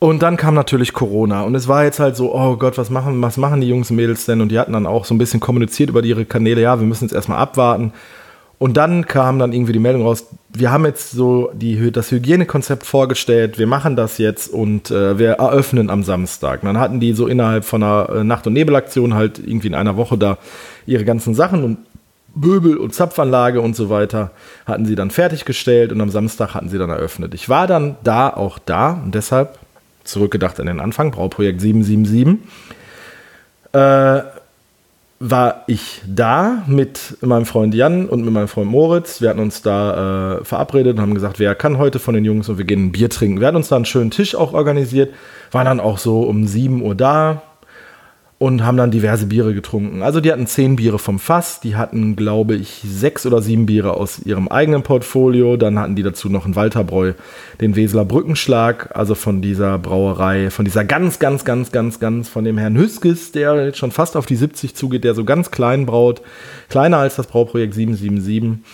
Und 0.00 0.22
dann 0.22 0.36
kam 0.36 0.54
natürlich 0.54 0.92
Corona 0.92 1.42
und 1.42 1.54
es 1.54 1.66
war 1.66 1.82
jetzt 1.82 1.98
halt 1.98 2.14
so, 2.14 2.32
oh 2.32 2.56
Gott, 2.56 2.78
was 2.78 2.90
machen, 2.90 3.20
was 3.20 3.36
machen 3.36 3.60
die 3.60 3.68
Jungs 3.68 3.90
und 3.90 3.96
Mädels 3.96 4.26
denn? 4.26 4.40
Und 4.40 4.50
die 4.50 4.58
hatten 4.58 4.72
dann 4.72 4.86
auch 4.86 5.04
so 5.04 5.14
ein 5.14 5.18
bisschen 5.18 5.40
kommuniziert 5.40 5.90
über 5.90 6.04
ihre 6.04 6.24
Kanäle, 6.24 6.60
ja, 6.60 6.78
wir 6.78 6.86
müssen 6.86 7.04
jetzt 7.04 7.14
erstmal 7.14 7.38
abwarten. 7.38 7.92
Und 8.58 8.76
dann 8.76 9.06
kam 9.06 9.38
dann 9.38 9.52
irgendwie 9.52 9.72
die 9.72 9.78
Meldung 9.78 10.02
raus, 10.02 10.26
wir 10.50 10.72
haben 10.72 10.84
jetzt 10.84 11.12
so 11.12 11.50
die, 11.54 11.92
das 11.92 12.10
Hygienekonzept 12.10 12.84
vorgestellt, 12.84 13.56
wir 13.58 13.68
machen 13.68 13.94
das 13.94 14.18
jetzt 14.18 14.48
und 14.48 14.90
äh, 14.90 15.16
wir 15.16 15.32
eröffnen 15.32 15.90
am 15.90 16.02
Samstag. 16.02 16.62
Und 16.62 16.66
dann 16.66 16.80
hatten 16.80 16.98
die 16.98 17.12
so 17.12 17.28
innerhalb 17.28 17.64
von 17.64 17.82
einer 17.82 18.08
äh, 18.08 18.24
Nacht- 18.24 18.48
und 18.48 18.54
Nebelaktion 18.54 19.14
halt 19.14 19.38
irgendwie 19.38 19.68
in 19.68 19.74
einer 19.74 19.96
Woche 19.96 20.18
da 20.18 20.38
ihre 20.86 21.04
ganzen 21.04 21.34
Sachen 21.34 21.62
und 21.62 21.78
Möbel 22.34 22.76
und 22.76 22.94
Zapfanlage 22.94 23.60
und 23.60 23.76
so 23.76 23.90
weiter 23.90 24.32
hatten 24.66 24.86
sie 24.86 24.94
dann 24.94 25.10
fertiggestellt 25.10 25.92
und 25.92 26.00
am 26.00 26.10
Samstag 26.10 26.54
hatten 26.54 26.68
sie 26.68 26.78
dann 26.78 26.90
eröffnet. 26.90 27.34
Ich 27.34 27.48
war 27.48 27.66
dann 27.66 27.96
da 28.02 28.28
auch 28.28 28.58
da 28.58 29.00
und 29.04 29.14
deshalb 29.14 29.58
zurückgedacht 30.04 30.58
an 30.60 30.66
den 30.66 30.80
Anfang, 30.80 31.10
Brauprojekt 31.10 31.60
777. 31.60 32.38
Äh, 33.72 34.37
war 35.20 35.64
ich 35.66 36.00
da 36.06 36.62
mit 36.66 37.16
meinem 37.22 37.44
Freund 37.44 37.74
Jan 37.74 38.08
und 38.08 38.24
mit 38.24 38.32
meinem 38.32 38.46
Freund 38.46 38.70
Moritz. 38.70 39.20
Wir 39.20 39.30
hatten 39.30 39.40
uns 39.40 39.62
da 39.62 40.38
äh, 40.38 40.44
verabredet 40.44 40.96
und 40.96 41.02
haben 41.02 41.14
gesagt, 41.14 41.40
wer 41.40 41.54
kann 41.54 41.78
heute 41.78 41.98
von 41.98 42.14
den 42.14 42.24
Jungs 42.24 42.48
und 42.48 42.58
wir 42.58 42.64
gehen 42.64 42.86
ein 42.86 42.92
Bier 42.92 43.10
trinken. 43.10 43.40
Wir 43.40 43.48
hatten 43.48 43.56
uns 43.56 43.68
da 43.68 43.76
einen 43.76 43.84
schönen 43.84 44.12
Tisch 44.12 44.36
auch 44.36 44.52
organisiert, 44.52 45.12
waren 45.50 45.66
dann 45.66 45.80
auch 45.80 45.98
so 45.98 46.22
um 46.22 46.46
7 46.46 46.82
Uhr 46.82 46.94
da. 46.94 47.42
Und 48.38 48.64
haben 48.64 48.76
dann 48.76 48.92
diverse 48.92 49.26
Biere 49.26 49.52
getrunken. 49.52 50.02
Also 50.02 50.20
die 50.20 50.30
hatten 50.30 50.46
zehn 50.46 50.76
Biere 50.76 51.00
vom 51.00 51.18
Fass, 51.18 51.58
die 51.58 51.74
hatten, 51.74 52.14
glaube 52.14 52.54
ich, 52.54 52.82
sechs 52.86 53.26
oder 53.26 53.42
sieben 53.42 53.66
Biere 53.66 53.94
aus 53.94 54.20
ihrem 54.20 54.46
eigenen 54.46 54.84
Portfolio. 54.84 55.56
Dann 55.56 55.76
hatten 55.76 55.96
die 55.96 56.04
dazu 56.04 56.28
noch 56.28 56.44
einen 56.44 56.54
Walterbräu, 56.54 57.14
den 57.60 57.74
Weseler 57.74 58.04
Brückenschlag, 58.04 58.96
also 58.96 59.16
von 59.16 59.42
dieser 59.42 59.76
Brauerei, 59.78 60.50
von 60.50 60.64
dieser 60.64 60.84
ganz, 60.84 61.18
ganz, 61.18 61.44
ganz, 61.44 61.72
ganz, 61.72 61.98
ganz, 61.98 62.28
von 62.28 62.44
dem 62.44 62.58
Herrn 62.58 62.78
Hüskes, 62.78 63.32
der 63.32 63.66
jetzt 63.66 63.78
schon 63.78 63.90
fast 63.90 64.16
auf 64.16 64.26
die 64.26 64.36
70 64.36 64.76
zugeht, 64.76 65.02
der 65.02 65.14
so 65.14 65.24
ganz 65.24 65.50
klein 65.50 65.84
braut, 65.84 66.22
kleiner 66.68 66.98
als 66.98 67.16
das 67.16 67.26
Brauprojekt 67.26 67.74
777 67.74 68.64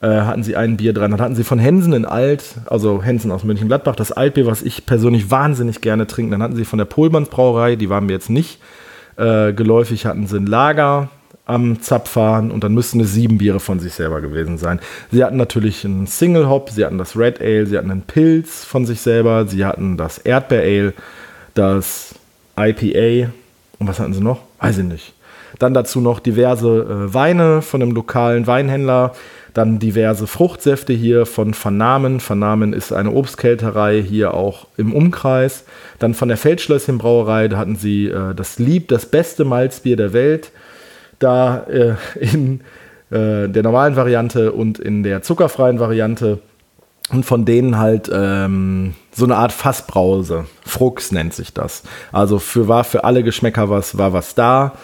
äh, 0.00 0.22
hatten 0.22 0.42
sie 0.42 0.56
ein 0.56 0.78
Bier 0.78 0.94
dran. 0.94 1.10
Dann 1.10 1.20
hatten 1.20 1.34
sie 1.34 1.44
von 1.44 1.58
Hensen 1.58 1.92
in 1.92 2.06
Alt, 2.06 2.54
also 2.64 3.02
Hensen 3.02 3.30
aus 3.30 3.44
Mönchengladbach, 3.44 3.96
das 3.96 4.12
Altbier, 4.12 4.46
was 4.46 4.62
ich 4.62 4.86
persönlich 4.86 5.30
wahnsinnig 5.30 5.82
gerne 5.82 6.06
trinke. 6.06 6.30
Dann 6.30 6.42
hatten 6.42 6.56
sie 6.56 6.64
von 6.64 6.78
der 6.78 6.86
Polmanns 6.86 7.28
Brauerei, 7.28 7.76
die 7.76 7.90
waren 7.90 8.06
mir 8.06 8.12
jetzt 8.12 8.30
nicht 8.30 8.60
äh, 9.20 9.52
geläufig 9.52 10.06
hatten 10.06 10.26
sie 10.26 10.38
ein 10.38 10.46
Lager 10.46 11.08
am 11.46 11.80
Zapfahren 11.82 12.50
und 12.50 12.62
dann 12.62 12.74
müssten 12.74 13.00
es 13.00 13.12
sieben 13.12 13.38
Biere 13.38 13.60
von 13.60 13.80
sich 13.80 13.92
selber 13.94 14.20
gewesen 14.20 14.56
sein. 14.56 14.80
Sie 15.10 15.24
hatten 15.24 15.36
natürlich 15.36 15.84
einen 15.84 16.06
Single 16.06 16.48
Hop, 16.48 16.70
sie 16.70 16.84
hatten 16.84 16.98
das 16.98 17.16
Red 17.16 17.40
Ale, 17.40 17.66
sie 17.66 17.76
hatten 17.76 17.90
einen 17.90 18.02
Pilz 18.02 18.64
von 18.64 18.86
sich 18.86 19.00
selber, 19.00 19.46
sie 19.46 19.64
hatten 19.64 19.96
das 19.96 20.18
Erdbeer 20.18 20.62
Ale, 20.62 20.94
das 21.54 22.14
IPA 22.56 23.32
und 23.78 23.88
was 23.88 23.98
hatten 23.98 24.14
sie 24.14 24.20
noch? 24.20 24.40
Weiß 24.60 24.78
ich 24.78 24.84
nicht. 24.84 25.14
Dann 25.58 25.74
dazu 25.74 26.00
noch 26.00 26.20
diverse 26.20 26.68
äh, 26.68 27.14
Weine 27.14 27.62
von 27.62 27.82
einem 27.82 27.92
lokalen 27.92 28.46
Weinhändler. 28.46 29.12
Dann 29.54 29.78
diverse 29.78 30.26
Fruchtsäfte 30.26 30.92
hier 30.92 31.26
von 31.26 31.54
Vernamen. 31.54 32.20
Vernamen 32.20 32.72
ist 32.72 32.92
eine 32.92 33.10
Obstkälterei 33.10 34.02
hier 34.02 34.34
auch 34.34 34.66
im 34.76 34.92
Umkreis. 34.92 35.64
Dann 35.98 36.14
von 36.14 36.28
der 36.28 36.36
Feldschlösschenbrauerei, 36.36 37.48
da 37.48 37.58
hatten 37.58 37.76
sie 37.76 38.06
äh, 38.06 38.34
das 38.34 38.58
Lieb, 38.58 38.88
das 38.88 39.06
beste 39.06 39.44
Malzbier 39.44 39.96
der 39.96 40.12
Welt. 40.12 40.52
Da 41.18 41.64
äh, 41.68 41.94
in 42.20 42.60
äh, 43.10 43.48
der 43.48 43.62
normalen 43.62 43.96
Variante 43.96 44.52
und 44.52 44.78
in 44.78 45.02
der 45.02 45.22
zuckerfreien 45.22 45.80
Variante. 45.80 46.38
Und 47.12 47.26
von 47.26 47.44
denen 47.44 47.76
halt 47.76 48.08
ähm, 48.12 48.94
so 49.10 49.24
eine 49.24 49.34
Art 49.34 49.50
Fassbrause. 49.50 50.46
Frux 50.64 51.10
nennt 51.10 51.34
sich 51.34 51.52
das. 51.52 51.82
Also 52.12 52.38
für 52.38 52.68
war 52.68 52.84
für 52.84 53.02
alle 53.02 53.24
Geschmäcker 53.24 53.68
was, 53.68 53.98
war 53.98 54.12
was 54.12 54.36
da. 54.36 54.74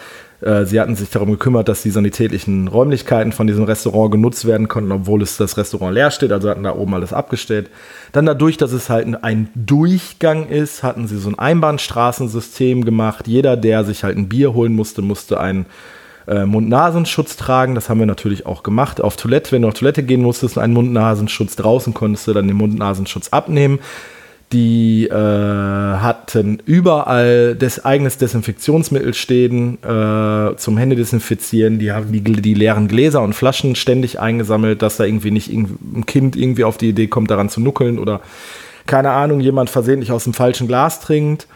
Äh, 0.41 0.65
sie 0.65 0.79
hatten 0.79 0.95
sich 0.95 1.09
darum 1.09 1.31
gekümmert, 1.31 1.67
dass 1.67 1.81
die 1.81 1.89
sanitätlichen 1.89 2.67
Räumlichkeiten 2.67 3.31
von 3.31 3.47
diesem 3.47 3.63
Restaurant 3.63 4.11
genutzt 4.11 4.45
werden 4.45 4.67
konnten, 4.67 4.91
obwohl 4.91 5.21
es 5.21 5.37
das 5.37 5.57
Restaurant 5.57 5.93
leer 5.93 6.11
steht. 6.11 6.31
Also 6.31 6.49
hatten 6.49 6.63
da 6.63 6.75
oben 6.75 6.93
alles 6.93 7.13
abgestellt. 7.13 7.69
Dann 8.11 8.25
dadurch, 8.25 8.57
dass 8.57 8.71
es 8.71 8.89
halt 8.89 9.07
ein 9.23 9.49
Durchgang 9.55 10.47
ist, 10.47 10.83
hatten 10.83 11.07
sie 11.07 11.17
so 11.17 11.29
ein 11.29 11.39
Einbahnstraßensystem 11.39 12.85
gemacht. 12.85 13.27
Jeder, 13.27 13.57
der 13.57 13.83
sich 13.83 14.03
halt 14.03 14.17
ein 14.17 14.29
Bier 14.29 14.53
holen 14.53 14.75
musste, 14.75 15.01
musste 15.01 15.39
einen 15.39 15.65
äh, 16.27 16.45
Mund-Nasenschutz 16.45 17.37
tragen. 17.37 17.73
Das 17.73 17.89
haben 17.89 17.99
wir 17.99 18.05
natürlich 18.05 18.45
auch 18.45 18.61
gemacht. 18.61 19.01
Auf 19.01 19.15
Toilette, 19.15 19.51
wenn 19.53 19.63
du 19.63 19.69
auf 19.69 19.73
Toilette 19.73 20.03
gehen 20.03 20.21
musstest, 20.21 20.57
einen 20.57 20.73
Mund-Nasenschutz 20.73 21.55
draußen 21.55 21.93
konntest 21.93 22.27
du 22.27 22.33
dann 22.33 22.47
den 22.47 22.57
Mund-Nasenschutz 22.57 23.29
abnehmen. 23.29 23.79
Die 24.53 25.07
äh, 25.07 25.13
hatten 25.13 26.61
überall 26.65 27.53
das 27.55 27.83
eigenes 27.83 28.17
Desinfektionsmittel 28.17 29.13
stehen 29.13 29.77
äh, 29.83 30.55
zum 30.55 30.77
Händedesinfizieren. 30.77 31.79
Die 31.79 31.91
haben 31.91 32.13
die, 32.13 32.21
die, 32.21 32.53
leeren 32.53 32.87
Gläser 32.87 33.21
und 33.21 33.33
Flaschen 33.33 33.75
ständig 33.75 34.21
eingesammelt, 34.21 34.81
dass 34.81 34.95
da 34.95 35.03
irgendwie 35.03 35.31
nicht 35.31 35.49
ein 35.49 36.05
Kind 36.05 36.37
irgendwie 36.37 36.63
auf 36.63 36.77
die 36.77 36.89
Idee 36.89 37.07
kommt, 37.07 37.29
daran 37.29 37.49
zu 37.49 37.59
nuckeln 37.59 37.99
oder 37.99 38.21
keine 38.85 39.11
Ahnung, 39.11 39.41
jemand 39.41 39.69
versehentlich 39.69 40.13
aus 40.13 40.23
dem 40.23 40.33
falschen 40.33 40.67
Glas 40.67 41.01
trinkt. 41.01 41.47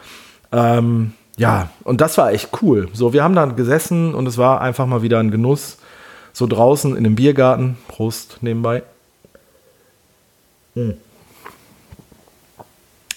Ähm, 0.51 1.13
ja, 1.37 1.69
und 1.85 2.01
das 2.01 2.17
war 2.17 2.33
echt 2.33 2.49
cool. 2.61 2.89
So, 2.91 3.13
wir 3.13 3.23
haben 3.23 3.35
da 3.35 3.45
gesessen 3.45 4.13
und 4.13 4.27
es 4.27 4.37
war 4.37 4.59
einfach 4.59 4.85
mal 4.85 5.01
wieder 5.01 5.19
ein 5.19 5.31
Genuss. 5.31 5.77
So 6.33 6.45
draußen 6.45 6.97
in 6.97 7.05
dem 7.05 7.15
Biergarten. 7.15 7.77
Prost 7.87 8.39
nebenbei. 8.41 8.83
Mhm. 10.75 10.95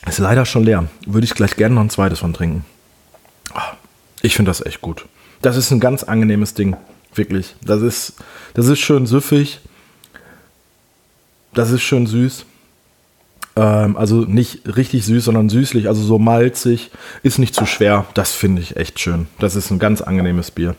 Ist 0.07 0.19
leider 0.19 0.45
schon 0.45 0.65
leer. 0.65 0.89
Würde 1.07 1.25
ich 1.25 1.35
gleich 1.35 1.57
gerne 1.57 1.75
noch 1.77 1.83
ein 1.83 1.91
zweites 1.91 2.19
von 2.19 2.35
trinken. 2.35 2.65
Ah, 3.53 3.73
ich 4.23 4.35
finde 4.35 4.51
das 4.51 4.65
echt 4.65 4.81
gut. 4.81 5.07
Das 5.43 5.57
ist 5.57 5.71
ein 5.71 5.81
ganz 5.81 6.03
angenehmes 6.03 6.55
Ding. 6.55 6.77
Wirklich. 7.15 7.55
Das 7.63 7.83
ist, 7.83 8.15
das 8.55 8.67
ist 8.67 8.81
schön 8.81 9.07
süffig. 9.07 9.61
Das 11.53 11.71
ist 11.71 11.83
schön 11.83 12.07
süß. 12.07 12.45
Ähm, 13.57 13.97
also 13.97 14.23
nicht 14.23 14.77
richtig 14.77 15.05
süß, 15.05 15.25
sondern 15.25 15.49
süßlich, 15.49 15.89
also 15.89 16.03
so 16.03 16.19
malzig. 16.19 16.91
Ist 17.23 17.39
nicht 17.39 17.55
zu 17.55 17.67
schwer. 17.67 18.07
Das 18.15 18.33
finde 18.33 18.63
ich 18.63 18.77
echt 18.77 18.99
schön. 19.01 19.29
Das 19.39 19.55
ist 19.57 19.71
ein 19.71 19.79
ganz 19.79 20.03
angenehmes 20.03 20.51
Bier. 20.51 20.75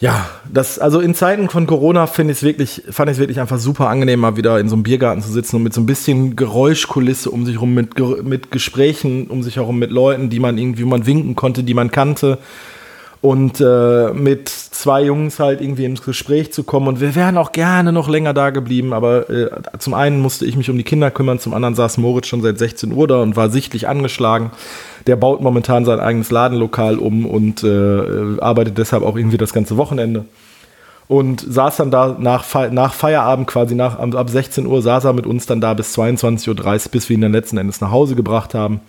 Ja, 0.00 0.28
das, 0.48 0.78
also 0.78 1.00
in 1.00 1.16
Zeiten 1.16 1.48
von 1.48 1.66
Corona 1.66 2.06
finde 2.06 2.30
ich 2.30 2.38
es 2.38 2.42
wirklich, 2.44 2.82
fand 2.88 3.10
ich 3.10 3.16
es 3.16 3.18
wirklich 3.18 3.40
einfach 3.40 3.58
super 3.58 3.88
angenehm, 3.88 4.20
mal 4.20 4.36
wieder 4.36 4.60
in 4.60 4.68
so 4.68 4.76
einem 4.76 4.84
Biergarten 4.84 5.22
zu 5.22 5.32
sitzen 5.32 5.56
und 5.56 5.64
mit 5.64 5.74
so 5.74 5.80
ein 5.80 5.86
bisschen 5.86 6.36
Geräuschkulisse 6.36 7.30
um 7.30 7.44
sich 7.44 7.56
herum, 7.56 7.74
mit, 7.74 7.98
mit 8.22 8.52
Gesprächen 8.52 9.26
um 9.26 9.42
sich 9.42 9.56
herum, 9.56 9.80
mit 9.80 9.90
Leuten, 9.90 10.30
die 10.30 10.38
man 10.38 10.56
irgendwie, 10.56 10.84
man 10.84 11.04
winken 11.04 11.34
konnte, 11.34 11.64
die 11.64 11.74
man 11.74 11.90
kannte 11.90 12.38
und 13.20 13.60
äh, 13.60 14.12
mit 14.12 14.48
zwei 14.48 15.02
Jungs 15.02 15.40
halt 15.40 15.60
irgendwie 15.60 15.84
ins 15.84 16.02
Gespräch 16.02 16.52
zu 16.52 16.62
kommen. 16.62 16.86
Und 16.86 17.00
wir 17.00 17.16
wären 17.16 17.36
auch 17.36 17.50
gerne 17.50 17.92
noch 17.92 18.08
länger 18.08 18.32
da 18.32 18.50
geblieben, 18.50 18.92
aber 18.92 19.28
äh, 19.28 19.50
zum 19.78 19.94
einen 19.94 20.20
musste 20.20 20.46
ich 20.46 20.56
mich 20.56 20.70
um 20.70 20.76
die 20.76 20.84
Kinder 20.84 21.10
kümmern, 21.10 21.40
zum 21.40 21.54
anderen 21.54 21.74
saß 21.74 21.98
Moritz 21.98 22.28
schon 22.28 22.42
seit 22.42 22.58
16 22.58 22.92
Uhr 22.92 23.08
da 23.08 23.20
und 23.20 23.34
war 23.34 23.50
sichtlich 23.50 23.88
angeschlagen. 23.88 24.52
Der 25.06 25.16
baut 25.16 25.40
momentan 25.40 25.84
sein 25.84 26.00
eigenes 26.00 26.30
Ladenlokal 26.30 26.98
um 26.98 27.26
und 27.26 27.62
äh, 27.64 28.40
arbeitet 28.40 28.78
deshalb 28.78 29.02
auch 29.02 29.16
irgendwie 29.16 29.38
das 29.38 29.52
ganze 29.52 29.76
Wochenende. 29.76 30.24
Und 31.08 31.40
saß 31.40 31.78
dann 31.78 31.90
da 31.90 32.16
nach, 32.18 32.44
nach 32.70 32.92
Feierabend 32.92 33.46
quasi 33.46 33.74
nach 33.74 33.98
ab 33.98 34.28
16 34.28 34.66
Uhr 34.66 34.82
saß 34.82 35.04
er 35.04 35.14
mit 35.14 35.26
uns 35.26 35.46
dann 35.46 35.60
da 35.60 35.72
bis 35.72 35.96
22.30 35.96 36.48
Uhr, 36.48 36.90
bis 36.92 37.08
wir 37.08 37.14
ihn 37.16 37.22
dann 37.22 37.32
letzten 37.32 37.56
Endes 37.56 37.80
nach 37.80 37.90
Hause 37.90 38.14
gebracht 38.14 38.54
haben. 38.54 38.80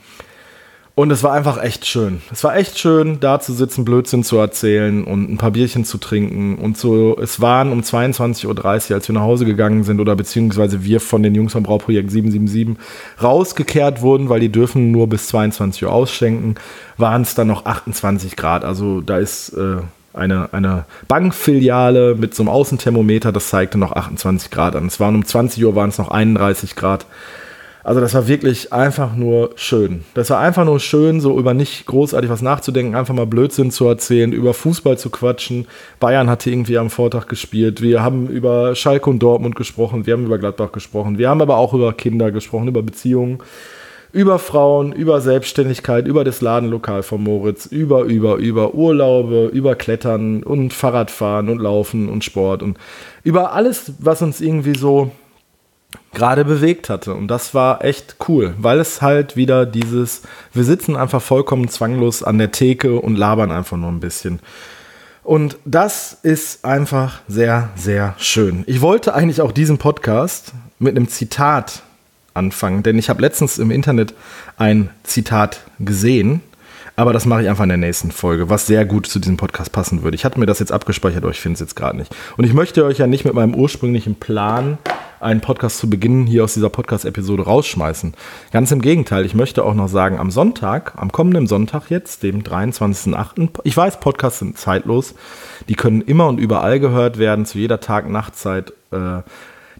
Und 0.99 1.11
es 1.11 1.23
war 1.23 1.31
einfach 1.31 1.63
echt 1.63 1.85
schön. 1.85 2.21
Es 2.29 2.43
war 2.43 2.57
echt 2.57 2.77
schön, 2.77 3.21
da 3.21 3.39
zu 3.39 3.53
sitzen, 3.53 3.85
Blödsinn 3.85 4.25
zu 4.25 4.37
erzählen 4.37 5.05
und 5.05 5.31
ein 5.31 5.37
paar 5.37 5.51
Bierchen 5.51 5.85
zu 5.85 5.97
trinken. 5.97 6.55
Und 6.55 6.77
so, 6.77 7.17
es 7.17 7.39
waren 7.39 7.71
um 7.71 7.79
22.30 7.79 8.47
Uhr, 8.47 8.95
als 8.95 9.07
wir 9.07 9.13
nach 9.13 9.21
Hause 9.21 9.45
gegangen 9.45 9.85
sind, 9.85 10.01
oder 10.01 10.17
beziehungsweise 10.17 10.83
wir 10.83 10.99
von 10.99 11.23
den 11.23 11.33
Jungs 11.33 11.53
vom 11.53 11.63
Brauprojekt 11.63 12.11
777 12.11 12.75
rausgekehrt 13.23 14.01
wurden, 14.01 14.27
weil 14.27 14.41
die 14.41 14.51
dürfen 14.51 14.91
nur 14.91 15.07
bis 15.07 15.27
22 15.27 15.85
Uhr 15.85 15.93
ausschenken, 15.93 16.55
waren 16.97 17.21
es 17.21 17.33
dann 17.33 17.47
noch 17.47 17.65
28 17.65 18.35
Grad. 18.35 18.65
Also 18.65 18.99
da 18.99 19.19
ist 19.19 19.53
äh, 19.53 19.77
eine, 20.13 20.49
eine 20.51 20.83
Bankfiliale 21.07 22.15
mit 22.15 22.35
so 22.35 22.43
einem 22.43 22.49
Außenthermometer, 22.49 23.31
das 23.31 23.47
zeigte 23.47 23.77
noch 23.77 23.93
28 23.93 24.51
Grad 24.51 24.75
an. 24.75 24.87
Es 24.87 24.99
waren 24.99 25.15
um 25.15 25.23
20 25.23 25.63
Uhr, 25.63 25.75
waren 25.75 25.91
es 25.91 25.97
noch 25.97 26.11
31 26.11 26.75
Grad. 26.75 27.05
Also 27.83 28.01
das 28.01 28.13
war 28.13 28.27
wirklich 28.27 28.73
einfach 28.73 29.15
nur 29.15 29.51
schön. 29.55 30.03
Das 30.13 30.29
war 30.29 30.39
einfach 30.39 30.65
nur 30.65 30.79
schön, 30.79 31.21
so 31.21 31.39
über 31.39 31.53
nicht 31.53 31.85
großartig 31.85 32.29
was 32.29 32.41
nachzudenken, 32.41 32.95
einfach 32.95 33.13
mal 33.13 33.25
Blödsinn 33.25 33.71
zu 33.71 33.87
erzählen, 33.87 34.33
über 34.33 34.53
Fußball 34.53 34.97
zu 34.97 35.09
quatschen. 35.09 35.65
Bayern 35.99 36.29
hatte 36.29 36.49
irgendwie 36.49 36.77
am 36.77 36.89
Vortag 36.89 37.27
gespielt. 37.27 37.81
Wir 37.81 38.03
haben 38.03 38.27
über 38.27 38.75
Schalke 38.75 39.09
und 39.09 39.19
Dortmund 39.19 39.55
gesprochen, 39.55 40.05
wir 40.05 40.13
haben 40.13 40.25
über 40.25 40.37
Gladbach 40.37 40.73
gesprochen, 40.73 41.17
wir 41.17 41.29
haben 41.29 41.41
aber 41.41 41.57
auch 41.57 41.73
über 41.73 41.93
Kinder 41.93 42.31
gesprochen, 42.31 42.67
über 42.67 42.83
Beziehungen, 42.83 43.39
über 44.11 44.39
Frauen, 44.39 44.91
über 44.91 45.21
Selbstständigkeit, 45.21 46.05
über 46.05 46.25
das 46.25 46.41
Ladenlokal 46.41 47.03
von 47.03 47.23
Moritz, 47.23 47.65
über, 47.65 48.03
über, 48.03 48.35
über 48.35 48.73
Urlaube, 48.73 49.49
über 49.53 49.75
Klettern 49.75 50.43
und 50.43 50.73
Fahrradfahren 50.73 51.47
und 51.47 51.59
Laufen 51.59 52.09
und 52.09 52.25
Sport 52.25 52.61
und 52.61 52.77
über 53.23 53.53
alles, 53.53 53.93
was 53.99 54.21
uns 54.21 54.41
irgendwie 54.41 54.77
so 54.77 55.11
gerade 56.13 56.45
bewegt 56.45 56.89
hatte. 56.89 57.13
Und 57.13 57.27
das 57.27 57.53
war 57.53 57.83
echt 57.83 58.15
cool, 58.27 58.53
weil 58.57 58.79
es 58.79 59.01
halt 59.01 59.35
wieder 59.35 59.65
dieses, 59.65 60.23
wir 60.53 60.63
sitzen 60.63 60.95
einfach 60.95 61.21
vollkommen 61.21 61.67
zwanglos 61.69 62.23
an 62.23 62.37
der 62.37 62.51
Theke 62.51 62.99
und 62.99 63.15
labern 63.15 63.51
einfach 63.51 63.77
nur 63.77 63.91
ein 63.91 63.99
bisschen. 63.99 64.39
Und 65.23 65.57
das 65.65 66.17
ist 66.23 66.65
einfach 66.65 67.21
sehr, 67.27 67.69
sehr 67.75 68.15
schön. 68.17 68.63
Ich 68.67 68.81
wollte 68.81 69.13
eigentlich 69.13 69.41
auch 69.41 69.51
diesen 69.51 69.77
Podcast 69.77 70.53
mit 70.79 70.95
einem 70.95 71.07
Zitat 71.07 71.83
anfangen, 72.33 72.83
denn 72.83 72.97
ich 72.97 73.09
habe 73.09 73.21
letztens 73.21 73.57
im 73.57 73.69
Internet 73.69 74.13
ein 74.57 74.89
Zitat 75.03 75.61
gesehen 75.79 76.41
aber 76.99 77.13
das 77.13 77.25
mache 77.25 77.43
ich 77.43 77.49
einfach 77.49 77.63
in 77.63 77.69
der 77.69 77.77
nächsten 77.77 78.11
Folge, 78.11 78.49
was 78.49 78.67
sehr 78.67 78.83
gut 78.83 79.07
zu 79.07 79.19
diesem 79.19 79.37
Podcast 79.37 79.71
passen 79.71 80.03
würde. 80.03 80.15
Ich 80.15 80.25
hatte 80.25 80.37
mir 80.37 80.45
das 80.45 80.59
jetzt 80.59 80.73
abgespeichert, 80.73 81.23
aber 81.23 81.31
ich 81.31 81.39
finde 81.39 81.53
es 81.53 81.61
jetzt 81.61 81.77
gerade 81.77 81.97
nicht. 81.97 82.13
Und 82.35 82.43
ich 82.43 82.53
möchte 82.53 82.83
euch 82.83 82.97
ja 82.97 83.07
nicht 83.07 83.23
mit 83.23 83.33
meinem 83.33 83.55
ursprünglichen 83.55 84.15
Plan, 84.15 84.77
einen 85.21 85.39
Podcast 85.39 85.77
zu 85.77 85.89
beginnen, 85.89 86.27
hier 86.27 86.43
aus 86.43 86.55
dieser 86.55 86.69
Podcast-Episode 86.69 87.43
rausschmeißen. 87.43 88.15
Ganz 88.51 88.71
im 88.73 88.81
Gegenteil, 88.81 89.25
ich 89.25 89.33
möchte 89.33 89.63
auch 89.63 89.75
noch 89.75 89.87
sagen, 89.87 90.19
am 90.19 90.29
Sonntag, 90.29 90.91
am 90.97 91.09
kommenden 91.13 91.47
Sonntag 91.47 91.89
jetzt, 91.89 92.21
dem 92.21 92.43
23.08., 92.43 93.61
ich 93.63 93.77
weiß, 93.77 94.01
Podcasts 94.01 94.39
sind 94.39 94.57
zeitlos, 94.57 95.15
die 95.69 95.75
können 95.75 96.01
immer 96.01 96.27
und 96.27 96.37
überall 96.37 96.81
gehört 96.81 97.17
werden, 97.17 97.45
zu 97.45 97.59
jeder 97.59 97.79
Tag-Nachtzeit. 97.79 98.73
Äh, 98.91 99.21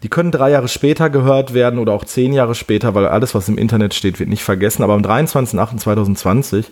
die 0.04 0.10
können 0.10 0.32
drei 0.32 0.52
Jahre 0.52 0.70
später 0.70 1.10
gehört 1.10 1.54
werden 1.54 1.80
oder 1.80 1.92
auch 1.92 2.06
zehn 2.06 2.32
Jahre 2.32 2.56
später, 2.56 2.96
weil 2.96 3.08
alles, 3.08 3.36
was 3.36 3.50
im 3.50 3.58
Internet 3.58 3.94
steht, 3.94 4.20
wird 4.20 4.30
nicht 4.30 4.44
vergessen. 4.44 4.84
Aber 4.84 4.94
am 4.94 5.02
23.08.2020 5.02 6.68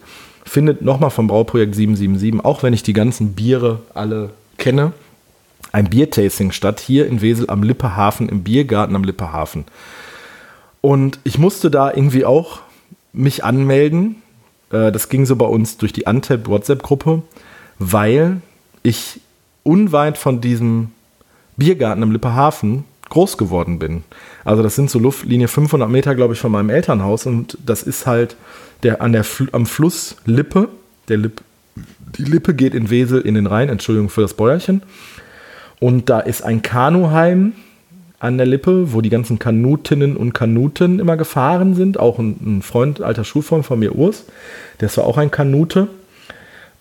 findet 0.47 0.81
nochmal 0.81 1.10
vom 1.10 1.27
Brauprojekt 1.27 1.75
777, 1.75 2.43
auch 2.43 2.63
wenn 2.63 2.73
ich 2.73 2.83
die 2.83 2.93
ganzen 2.93 3.33
Biere 3.33 3.79
alle 3.93 4.31
kenne, 4.57 4.93
ein 5.71 5.89
Biertasting 5.89 6.51
statt, 6.51 6.79
hier 6.79 7.07
in 7.07 7.21
Wesel 7.21 7.49
am 7.49 7.63
Lippehafen, 7.63 8.29
im 8.29 8.43
Biergarten 8.43 8.95
am 8.95 9.03
Lippehafen. 9.03 9.65
Und 10.81 11.19
ich 11.23 11.38
musste 11.38 11.69
da 11.69 11.91
irgendwie 11.91 12.25
auch 12.25 12.62
mich 13.13 13.43
anmelden. 13.43 14.21
Äh, 14.71 14.91
das 14.91 15.10
ging 15.10 15.25
so 15.25 15.36
bei 15.36 15.45
uns 15.45 15.77
durch 15.77 15.93
die 15.93 16.03
Untapped 16.03 16.47
WhatsApp-Gruppe, 16.47 17.23
weil 17.79 18.41
ich 18.83 19.19
unweit 19.63 20.17
von 20.17 20.39
diesem 20.39 20.91
Biergarten 21.57 22.03
im 22.03 22.12
Lippehafen 22.12 22.86
groß 23.10 23.38
geworden 23.38 23.80
bin. 23.80 24.04
Also 24.43 24.63
das 24.63 24.76
sind 24.76 24.89
so 24.89 25.00
Luftlinie 25.00 25.48
500 25.48 25.89
Meter, 25.89 26.15
glaube 26.15 26.34
ich, 26.34 26.39
von 26.39 26.52
meinem 26.52 26.70
Elternhaus 26.70 27.26
und 27.26 27.58
das 27.65 27.84
ist 27.84 28.06
halt 28.06 28.36
der, 28.84 29.02
an 29.02 29.13
der, 29.13 29.26
am 29.52 29.65
Fluss 29.65 30.17
Lippe. 30.26 30.70
Der 31.08 31.17
Lipp, 31.17 31.41
die 32.17 32.24
Lippe 32.24 32.54
geht 32.54 32.74
in 32.74 32.89
Wesel 32.89 33.22
in 33.22 33.36
den 33.36 33.48
Rhein, 33.48 33.70
Entschuldigung 33.70 34.10
für 34.10 34.22
das 34.22 34.34
Bäuerchen. 34.34 34.82
Und 35.80 36.10
da 36.10 36.20
ist 36.20 36.43
ein 36.43 36.62
Kanuheim 36.62 37.54
an 38.20 38.38
der 38.38 38.48
Lippe, 38.48 38.93
wo 38.93 39.02
die 39.02 39.10
ganzen 39.10 39.38
Kanutinnen 39.38 40.17
und 40.17 40.34
Kanuten 40.34 41.00
immer 41.00 41.17
gefahren 41.17 41.76
sind. 41.76 42.00
Auch 42.00 42.17
ein, 42.17 42.38
ein 42.41 42.62
Freund, 42.62 43.02
alter 43.02 43.24
Schulfreund 43.24 43.65
von 43.65 43.80
mir, 43.80 43.96
Urs, 43.96 44.26
der 44.80 44.88
ist 44.88 44.98
auch 44.98 45.17
ein 45.17 45.32
Kanute. 45.32 45.88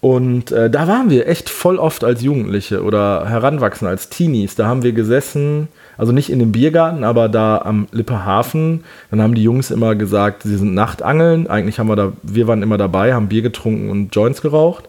Und 0.06 0.52
äh, 0.52 0.70
da 0.70 0.86
waren 0.86 1.10
wir 1.10 1.26
echt 1.26 1.50
voll 1.50 1.78
oft 1.78 2.04
als 2.04 2.22
Jugendliche 2.22 2.84
oder 2.84 3.28
Heranwachsende, 3.28 3.90
als 3.90 4.08
Teenies. 4.08 4.54
Da 4.54 4.68
haben 4.68 4.84
wir 4.84 4.92
gesessen, 4.92 5.66
also 5.98 6.12
nicht 6.12 6.30
in 6.30 6.38
dem 6.38 6.52
Biergarten, 6.52 7.02
aber 7.02 7.28
da 7.28 7.58
am 7.58 7.88
Lippehafen. 7.90 8.84
Dann 9.10 9.20
haben 9.20 9.34
die 9.34 9.42
Jungs 9.42 9.72
immer 9.72 9.96
gesagt, 9.96 10.44
sie 10.44 10.58
sind 10.58 10.74
Nachtangeln. 10.74 11.48
Eigentlich 11.48 11.80
haben 11.80 11.88
wir 11.88 11.96
da, 11.96 12.12
wir 12.22 12.46
waren 12.46 12.62
immer 12.62 12.78
dabei, 12.78 13.14
haben 13.14 13.26
Bier 13.26 13.42
getrunken 13.42 13.90
und 13.90 14.14
Joints 14.14 14.42
geraucht 14.42 14.88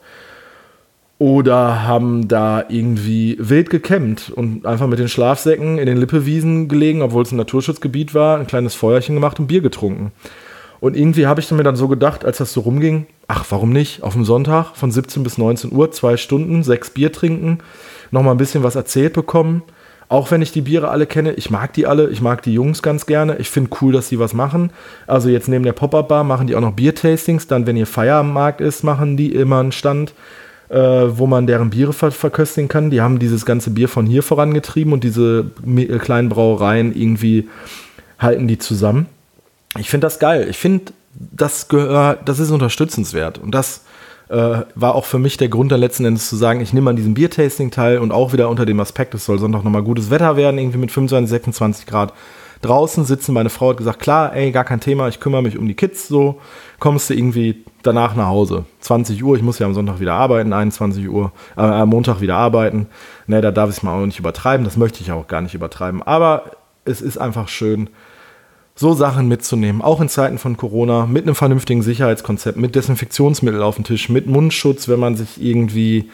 oder 1.18 1.82
haben 1.82 2.28
da 2.28 2.66
irgendwie 2.70 3.38
wild 3.40 3.72
gekämmt 3.72 4.30
und 4.30 4.68
einfach 4.68 4.86
mit 4.86 5.00
den 5.00 5.10
Schlafsäcken 5.10 5.80
in 5.80 5.88
den 5.88 5.98
Lippewiesen 5.98 6.68
gelegen, 6.68 7.02
obwohl 7.02 7.24
es 7.24 7.32
ein 7.32 7.38
Naturschutzgebiet 7.38 8.14
war, 8.14 8.38
ein 8.38 8.46
kleines 8.46 8.76
Feuerchen 8.76 9.16
gemacht 9.16 9.40
und 9.40 9.48
Bier 9.48 9.62
getrunken. 9.62 10.12
Und 10.80 10.96
irgendwie 10.96 11.28
habe 11.28 11.40
ich 11.40 11.52
mir 11.52 11.64
dann 11.64 11.76
so 11.76 11.88
gedacht, 11.88 12.24
als 12.24 12.38
das 12.38 12.54
so 12.54 12.62
rumging, 12.62 13.08
ach, 13.28 13.46
warum 13.50 13.72
nicht? 13.72 14.04
Auf 14.04 14.14
dem 14.14 14.26
Sonntag 14.26 14.76
von 14.76 14.92
17 14.92 15.24
bis 15.24 15.38
19 15.38 15.72
Uhr, 15.72 15.92
zwei 15.92 16.18
Stunden, 16.18 16.64
sechs 16.64 16.90
Bier 16.90 17.12
trinken, 17.12 17.60
nochmal 18.12 18.36
ein 18.36 18.38
bisschen 18.38 18.64
was 18.64 18.76
erzählt 18.76 19.14
bekommen. 19.14 19.64
Auch 20.10 20.32
wenn 20.32 20.42
ich 20.42 20.54
die 20.54 20.62
Biere 20.62 20.88
alle 20.88 21.06
kenne, 21.06 21.34
ich 21.34 21.50
mag 21.50 21.74
die 21.74 21.86
alle, 21.86 22.10
ich 22.10 22.22
mag 22.22 22.42
die 22.42 22.54
Jungs 22.54 22.82
ganz 22.82 23.06
gerne. 23.06 23.38
Ich 23.38 23.50
finde 23.50 23.72
cool, 23.82 23.92
dass 23.92 24.08
sie 24.08 24.20
was 24.20 24.34
machen. 24.34 24.72
Also 25.06 25.28
jetzt 25.28 25.50
neben 25.50 25.66
der 25.66 25.74
Pop-Up-Bar 25.74 26.24
machen 26.24 26.48
die 26.48 26.56
auch 26.56 26.62
noch 26.62 26.74
Biertastings. 26.74 27.48
Dann, 27.48 27.68
wenn 27.68 27.76
ihr 27.76 27.88
Feierabendmarkt 27.88 28.62
ist, 28.62 28.84
machen 28.84 29.18
die 29.18 29.34
immer 29.34 29.60
einen 29.60 29.74
Stand 29.74 30.14
äh, 30.70 30.76
wo 31.18 31.28
man 31.28 31.48
deren 31.48 31.70
Biere 31.70 31.94
ver 31.94 32.12
verköstigen 32.12 32.68
kann. 32.68 32.90
Die 32.90 33.02
haben 33.02 33.20
dieses 33.20 33.46
ganze 33.46 33.72
Bier 33.72 33.88
von 33.88 34.06
hier 34.06 34.24
vorangetrieben 34.24 34.94
und 34.94 35.04
diese 35.04 35.46
kleinen 36.00 36.30
Brauereien 36.30 36.96
irgendwie 36.96 37.48
halten 38.20 38.48
die 38.48 38.58
zusammen. 38.58 39.06
Ich 39.78 39.90
finde 39.90 40.06
das 40.06 40.20
geil. 40.20 40.48
Ich 40.50 40.58
finde, 40.58 40.94
das 41.14 41.68
gehört, 41.68 42.28
das 42.28 42.40
ist 42.40 42.52
unterstützenswert. 42.52 43.38
Und 43.38 43.52
das 43.52 43.84
äh, 44.30 44.62
war 44.76 44.96
auch 44.96 45.06
für 45.06 45.20
mich 45.20 45.38
der 45.38 45.50
Grund, 45.50 45.72
dann 45.72 45.80
letzten 45.80 46.06
Endes 46.06 46.30
zu 46.30 46.36
sagen, 46.36 46.62
ich 46.62 46.74
nehme 46.74 46.90
an 46.90 46.96
diesem 46.96 47.14
Biertasting 47.14 47.72
teil 47.72 48.00
und 48.00 48.12
auch 48.12 48.34
wieder 48.34 48.50
unter 48.50 48.66
dem 48.66 48.80
Aspekt, 48.80 49.14
es 49.14 49.26
soll 49.26 49.40
Sonntag 49.40 49.64
nochmal 49.64 49.84
gutes 49.84 50.10
Wetter 50.10 50.36
werden, 50.36 50.58
irgendwie 50.58 50.78
mit 50.78 50.92
25, 50.92 51.30
26 51.30 51.86
Grad 51.86 52.14
draußen 52.62 53.06
sitzen. 53.06 53.34
Meine 53.34 53.50
Frau 53.50 53.70
hat 53.70 53.78
gesagt, 53.78 54.00
klar, 54.00 54.36
ey, 54.36 54.52
gar 54.52 54.64
kein 54.64 54.80
Thema, 54.80 55.08
ich 55.08 55.20
kümmere 55.20 55.44
mich 55.44 55.58
um 55.58 55.68
die 55.68 55.76
Kids 55.76 56.08
so. 56.08 56.42
Kommst 56.80 57.10
du 57.10 57.14
irgendwie 57.14 57.64
danach 57.84 58.16
nach 58.16 58.28
Hause. 58.28 58.66
20 58.82 59.24
Uhr, 59.24 59.38
ich 59.38 59.44
muss 59.44 59.60
ja 59.60 59.66
am 59.66 59.74
Sonntag 59.74 60.00
wieder 60.00 60.14
arbeiten, 60.14 60.54
21 60.54 61.08
Uhr, 61.08 61.32
äh, 61.56 61.62
am 61.62 61.90
Montag 61.90 62.20
wieder 62.20 62.36
arbeiten. 62.36 62.88
Ne, 63.28 63.42
da 63.42 63.52
darf 63.52 63.70
ich 63.70 63.78
es 63.78 63.84
mal 63.84 63.94
auch 63.94 64.06
nicht 64.06 64.20
übertreiben, 64.20 64.66
das 64.66 64.78
möchte 64.78 65.02
ich 65.02 65.12
auch 65.12 65.28
gar 65.28 65.42
nicht 65.42 65.54
übertreiben. 65.54 66.02
Aber 66.04 66.52
es 66.86 67.02
ist 67.02 67.18
einfach 67.18 67.48
schön, 67.48 67.90
so 68.78 68.94
Sachen 68.94 69.28
mitzunehmen, 69.28 69.82
auch 69.82 70.00
in 70.00 70.08
Zeiten 70.08 70.38
von 70.38 70.56
Corona, 70.56 71.08
mit 71.08 71.24
einem 71.24 71.36
vernünftigen 71.36 71.82
Sicherheitskonzept, 71.82 72.58
mit 72.58 72.76
Desinfektionsmittel 72.76 73.64
auf 73.64 73.76
dem 73.76 73.84
Tisch, 73.84 74.08
mit 74.08 74.28
Mundschutz, 74.28 74.88
wenn 74.88 75.00
man 75.00 75.16
sich 75.16 75.42
irgendwie 75.42 76.12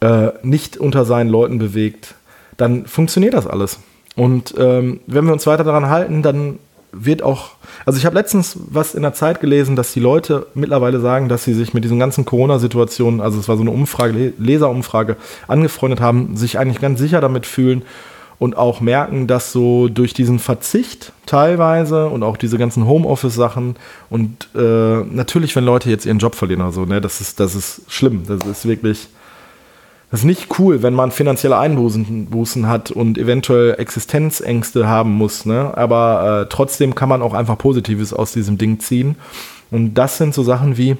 äh, 0.00 0.30
nicht 0.42 0.78
unter 0.78 1.04
seinen 1.04 1.28
Leuten 1.28 1.58
bewegt, 1.58 2.14
dann 2.56 2.86
funktioniert 2.86 3.34
das 3.34 3.46
alles. 3.46 3.78
Und 4.16 4.54
ähm, 4.58 5.00
wenn 5.06 5.26
wir 5.26 5.34
uns 5.34 5.46
weiter 5.46 5.64
daran 5.64 5.90
halten, 5.90 6.22
dann 6.22 6.58
wird 6.92 7.22
auch, 7.22 7.50
also 7.84 7.98
ich 7.98 8.06
habe 8.06 8.16
letztens 8.16 8.56
was 8.70 8.94
in 8.94 9.02
der 9.02 9.12
Zeit 9.12 9.40
gelesen, 9.40 9.76
dass 9.76 9.92
die 9.92 10.00
Leute 10.00 10.46
mittlerweile 10.54 11.00
sagen, 11.00 11.28
dass 11.28 11.44
sie 11.44 11.52
sich 11.52 11.74
mit 11.74 11.84
diesen 11.84 11.98
ganzen 11.98 12.24
Corona-Situationen, 12.24 13.20
also 13.20 13.38
es 13.38 13.48
war 13.48 13.56
so 13.56 13.62
eine 13.62 13.70
Umfrage, 13.70 14.32
Leserumfrage, 14.38 15.16
angefreundet 15.46 16.00
haben, 16.00 16.36
sich 16.38 16.58
eigentlich 16.58 16.80
ganz 16.80 16.98
sicher 16.98 17.20
damit 17.20 17.44
fühlen 17.44 17.82
und 18.38 18.56
auch 18.56 18.80
merken, 18.80 19.26
dass 19.26 19.52
so 19.52 19.88
durch 19.88 20.14
diesen 20.14 20.38
Verzicht 20.38 21.12
teilweise 21.26 22.06
und 22.08 22.22
auch 22.22 22.36
diese 22.36 22.56
ganzen 22.56 22.86
Homeoffice-Sachen 22.86 23.76
und 24.10 24.48
äh, 24.54 25.04
natürlich, 25.04 25.56
wenn 25.56 25.64
Leute 25.64 25.90
jetzt 25.90 26.06
ihren 26.06 26.18
Job 26.18 26.34
verlieren 26.34 26.62
oder 26.62 26.72
so, 26.72 26.84
ne, 26.84 27.00
das 27.00 27.20
ist, 27.20 27.40
das 27.40 27.54
ist 27.54 27.82
schlimm. 27.88 28.22
Das 28.26 28.46
ist 28.48 28.66
wirklich, 28.66 29.08
das 30.10 30.20
ist 30.20 30.26
nicht 30.26 30.58
cool, 30.58 30.82
wenn 30.82 30.94
man 30.94 31.10
finanzielle 31.10 31.58
Einbußen 31.58 32.66
hat 32.66 32.90
und 32.90 33.18
eventuell 33.18 33.74
Existenzängste 33.78 34.88
haben 34.88 35.12
muss. 35.12 35.44
Ne? 35.44 35.76
Aber 35.76 36.42
äh, 36.42 36.48
trotzdem 36.48 36.94
kann 36.94 37.08
man 37.08 37.20
auch 37.20 37.34
einfach 37.34 37.58
Positives 37.58 38.14
aus 38.14 38.32
diesem 38.32 38.56
Ding 38.56 38.80
ziehen. 38.80 39.16
Und 39.70 39.94
das 39.94 40.16
sind 40.16 40.32
so 40.32 40.42
Sachen 40.42 40.78
wie, 40.78 40.96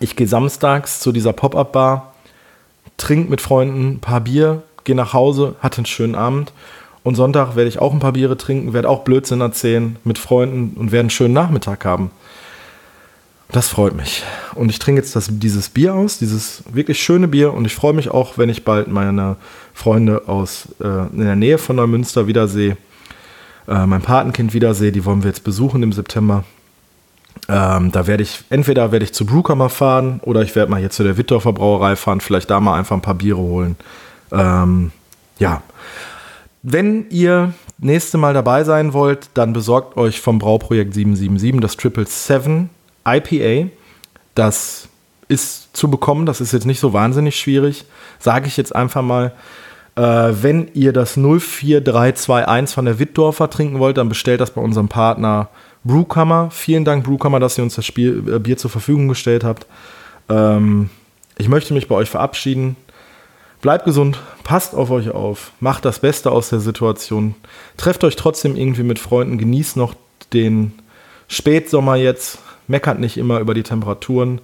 ich 0.00 0.16
gehe 0.16 0.26
samstags 0.26 1.00
zu 1.00 1.12
dieser 1.12 1.34
Pop-up-Bar, 1.34 2.14
trinke 2.96 3.30
mit 3.30 3.42
Freunden 3.42 3.94
ein 3.94 4.00
paar 4.00 4.20
Bier, 4.20 4.62
gehe 4.84 4.96
nach 4.96 5.12
Hause, 5.12 5.54
hatte 5.60 5.78
einen 5.78 5.86
schönen 5.86 6.14
Abend. 6.14 6.52
Und 7.02 7.16
Sonntag 7.16 7.56
werde 7.56 7.68
ich 7.68 7.80
auch 7.80 7.92
ein 7.92 7.98
paar 7.98 8.12
Biere 8.12 8.36
trinken, 8.36 8.72
werde 8.72 8.88
auch 8.88 9.02
Blödsinn 9.02 9.40
erzählen 9.40 9.96
mit 10.04 10.18
Freunden 10.18 10.76
und 10.78 10.92
werde 10.92 11.00
einen 11.00 11.10
schönen 11.10 11.34
Nachmittag 11.34 11.84
haben. 11.84 12.10
Das 13.50 13.68
freut 13.68 13.94
mich. 13.94 14.22
Und 14.54 14.70
ich 14.70 14.78
trinke 14.78 15.02
jetzt 15.02 15.14
das, 15.14 15.28
dieses 15.30 15.68
Bier 15.68 15.94
aus, 15.94 16.18
dieses 16.18 16.62
wirklich 16.72 17.02
schöne 17.02 17.28
Bier. 17.28 17.52
Und 17.52 17.66
ich 17.66 17.74
freue 17.74 17.92
mich 17.92 18.10
auch, 18.10 18.38
wenn 18.38 18.48
ich 18.48 18.64
bald 18.64 18.88
meine 18.88 19.36
Freunde 19.74 20.22
aus 20.26 20.68
äh, 20.80 21.06
in 21.12 21.20
der 21.20 21.36
Nähe 21.36 21.58
von 21.58 21.76
Neumünster 21.76 22.26
wiedersehe. 22.26 22.78
Äh, 23.68 23.86
mein 23.86 24.00
Patenkind 24.00 24.54
wiedersehe. 24.54 24.90
Die 24.90 25.04
wollen 25.04 25.22
wir 25.22 25.28
jetzt 25.28 25.44
besuchen 25.44 25.82
im 25.82 25.92
September. 25.92 26.44
Ähm, 27.48 27.92
da 27.92 28.06
werde 28.06 28.22
ich, 28.22 28.44
entweder 28.48 28.90
werde 28.90 29.04
ich 29.04 29.12
zu 29.12 29.26
Brewkammer 29.26 29.68
fahren 29.68 30.20
oder 30.22 30.42
ich 30.42 30.54
werde 30.54 30.70
mal 30.70 30.80
hier 30.80 30.90
zu 30.90 31.02
der 31.02 31.16
Wittdorfer 31.16 31.52
Brauerei 31.52 31.96
fahren, 31.96 32.20
vielleicht 32.20 32.50
da 32.50 32.60
mal 32.60 32.78
einfach 32.78 32.96
ein 32.96 33.02
paar 33.02 33.16
Biere 33.16 33.38
holen. 33.38 33.76
Ähm, 34.32 34.92
ja. 35.38 35.62
Wenn 36.62 37.10
ihr 37.10 37.52
nächste 37.78 38.18
Mal 38.18 38.34
dabei 38.34 38.64
sein 38.64 38.92
wollt, 38.92 39.30
dann 39.34 39.52
besorgt 39.52 39.96
euch 39.96 40.20
vom 40.20 40.38
Brauprojekt 40.38 40.94
777 40.94 41.60
das 41.60 41.76
Triple 41.76 42.06
Seven 42.06 42.70
IPA, 43.06 43.68
das 44.34 44.88
ist 45.28 45.76
zu 45.76 45.90
bekommen, 45.90 46.26
das 46.26 46.40
ist 46.40 46.52
jetzt 46.52 46.66
nicht 46.66 46.80
so 46.80 46.92
wahnsinnig 46.92 47.36
schwierig, 47.38 47.84
sage 48.18 48.46
ich 48.46 48.56
jetzt 48.56 48.74
einfach 48.74 49.02
mal. 49.02 49.32
Äh, 49.94 50.00
wenn 50.00 50.70
ihr 50.72 50.92
das 50.92 51.14
04321 51.14 52.74
von 52.74 52.84
der 52.86 52.98
Wittdorfer 52.98 53.50
trinken 53.50 53.78
wollt, 53.78 53.98
dann 53.98 54.08
bestellt 54.08 54.40
das 54.40 54.52
bei 54.52 54.60
unserem 54.60 54.88
Partner 54.88 55.48
Brewkammer. 55.84 56.50
Vielen 56.50 56.84
Dank, 56.84 57.04
Brewkammer, 57.04 57.40
dass 57.40 57.58
ihr 57.58 57.64
uns 57.64 57.74
das 57.74 57.84
Spiel, 57.84 58.22
äh, 58.32 58.38
Bier 58.38 58.56
zur 58.56 58.70
Verfügung 58.70 59.08
gestellt 59.08 59.44
habt. 59.44 59.66
Ähm, 60.28 60.88
ich 61.36 61.48
möchte 61.48 61.74
mich 61.74 61.88
bei 61.88 61.94
euch 61.94 62.08
verabschieden. 62.08 62.76
Bleibt 63.62 63.86
gesund, 63.86 64.18
passt 64.44 64.74
auf 64.74 64.90
euch 64.90 65.10
auf, 65.10 65.52
macht 65.60 65.86
das 65.86 66.00
Beste 66.00 66.30
aus 66.30 66.50
der 66.50 66.60
Situation. 66.60 67.36
Trefft 67.78 68.04
euch 68.04 68.16
trotzdem 68.16 68.56
irgendwie 68.56 68.82
mit 68.82 68.98
Freunden, 68.98 69.38
genießt 69.38 69.78
noch 69.78 69.94
den 70.32 70.72
Spätsommer 71.28 71.96
jetzt 71.96 72.38
meckert 72.68 72.98
nicht 72.98 73.16
immer 73.16 73.40
über 73.40 73.54
die 73.54 73.62
Temperaturen. 73.62 74.40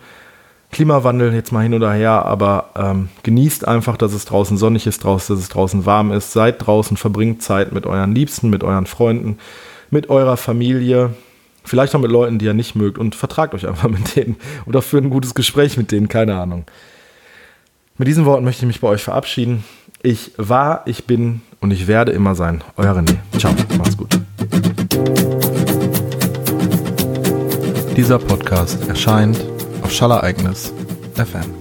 Klimawandel 0.70 1.32
jetzt 1.32 1.50
mal 1.50 1.62
hin 1.62 1.74
oder 1.74 1.92
her, 1.92 2.26
aber 2.26 2.70
ähm, 2.76 3.08
genießt 3.22 3.66
einfach, 3.66 3.96
dass 3.96 4.12
es 4.12 4.26
draußen 4.26 4.58
sonnig 4.58 4.86
ist, 4.86 5.02
draußen, 5.02 5.34
dass 5.34 5.42
es 5.42 5.48
draußen 5.48 5.86
warm 5.86 6.12
ist. 6.12 6.32
Seid 6.32 6.64
draußen, 6.64 6.96
verbringt 6.96 7.42
Zeit 7.42 7.72
mit 7.72 7.86
euren 7.86 8.14
Liebsten, 8.14 8.50
mit 8.50 8.62
euren 8.62 8.86
Freunden, 8.86 9.38
mit 9.90 10.10
eurer 10.10 10.36
Familie, 10.36 11.14
vielleicht 11.64 11.94
auch 11.94 12.00
mit 12.00 12.10
Leuten, 12.10 12.38
die 12.38 12.44
ihr 12.44 12.54
nicht 12.54 12.74
mögt 12.74 12.98
und 12.98 13.14
vertragt 13.14 13.54
euch 13.54 13.66
einfach 13.66 13.88
mit 13.88 14.14
denen 14.14 14.36
oder 14.66 14.82
führt 14.82 15.04
ein 15.04 15.10
gutes 15.10 15.34
Gespräch 15.34 15.78
mit 15.78 15.90
denen, 15.90 16.08
keine 16.08 16.36
Ahnung. 16.38 16.66
Mit 17.98 18.06
diesen 18.06 18.24
Worten 18.26 18.44
möchte 18.44 18.62
ich 18.62 18.68
mich 18.68 18.80
bei 18.80 18.86
euch 18.86 19.02
verabschieden. 19.02 19.64
Ich 20.02 20.30
war, 20.36 20.82
ich 20.86 21.06
bin 21.06 21.40
und 21.60 21.72
ich 21.72 21.88
werde 21.88 22.12
immer 22.12 22.36
sein. 22.36 22.62
Euer 22.76 22.94
René. 22.94 23.16
Ciao, 23.36 23.52
macht's 23.76 23.96
gut. 23.96 24.16
Dieser 27.96 28.20
Podcast 28.20 28.88
erscheint 28.88 29.44
auf 29.82 29.90
Schallereignis 29.90 30.72
FM. 31.16 31.57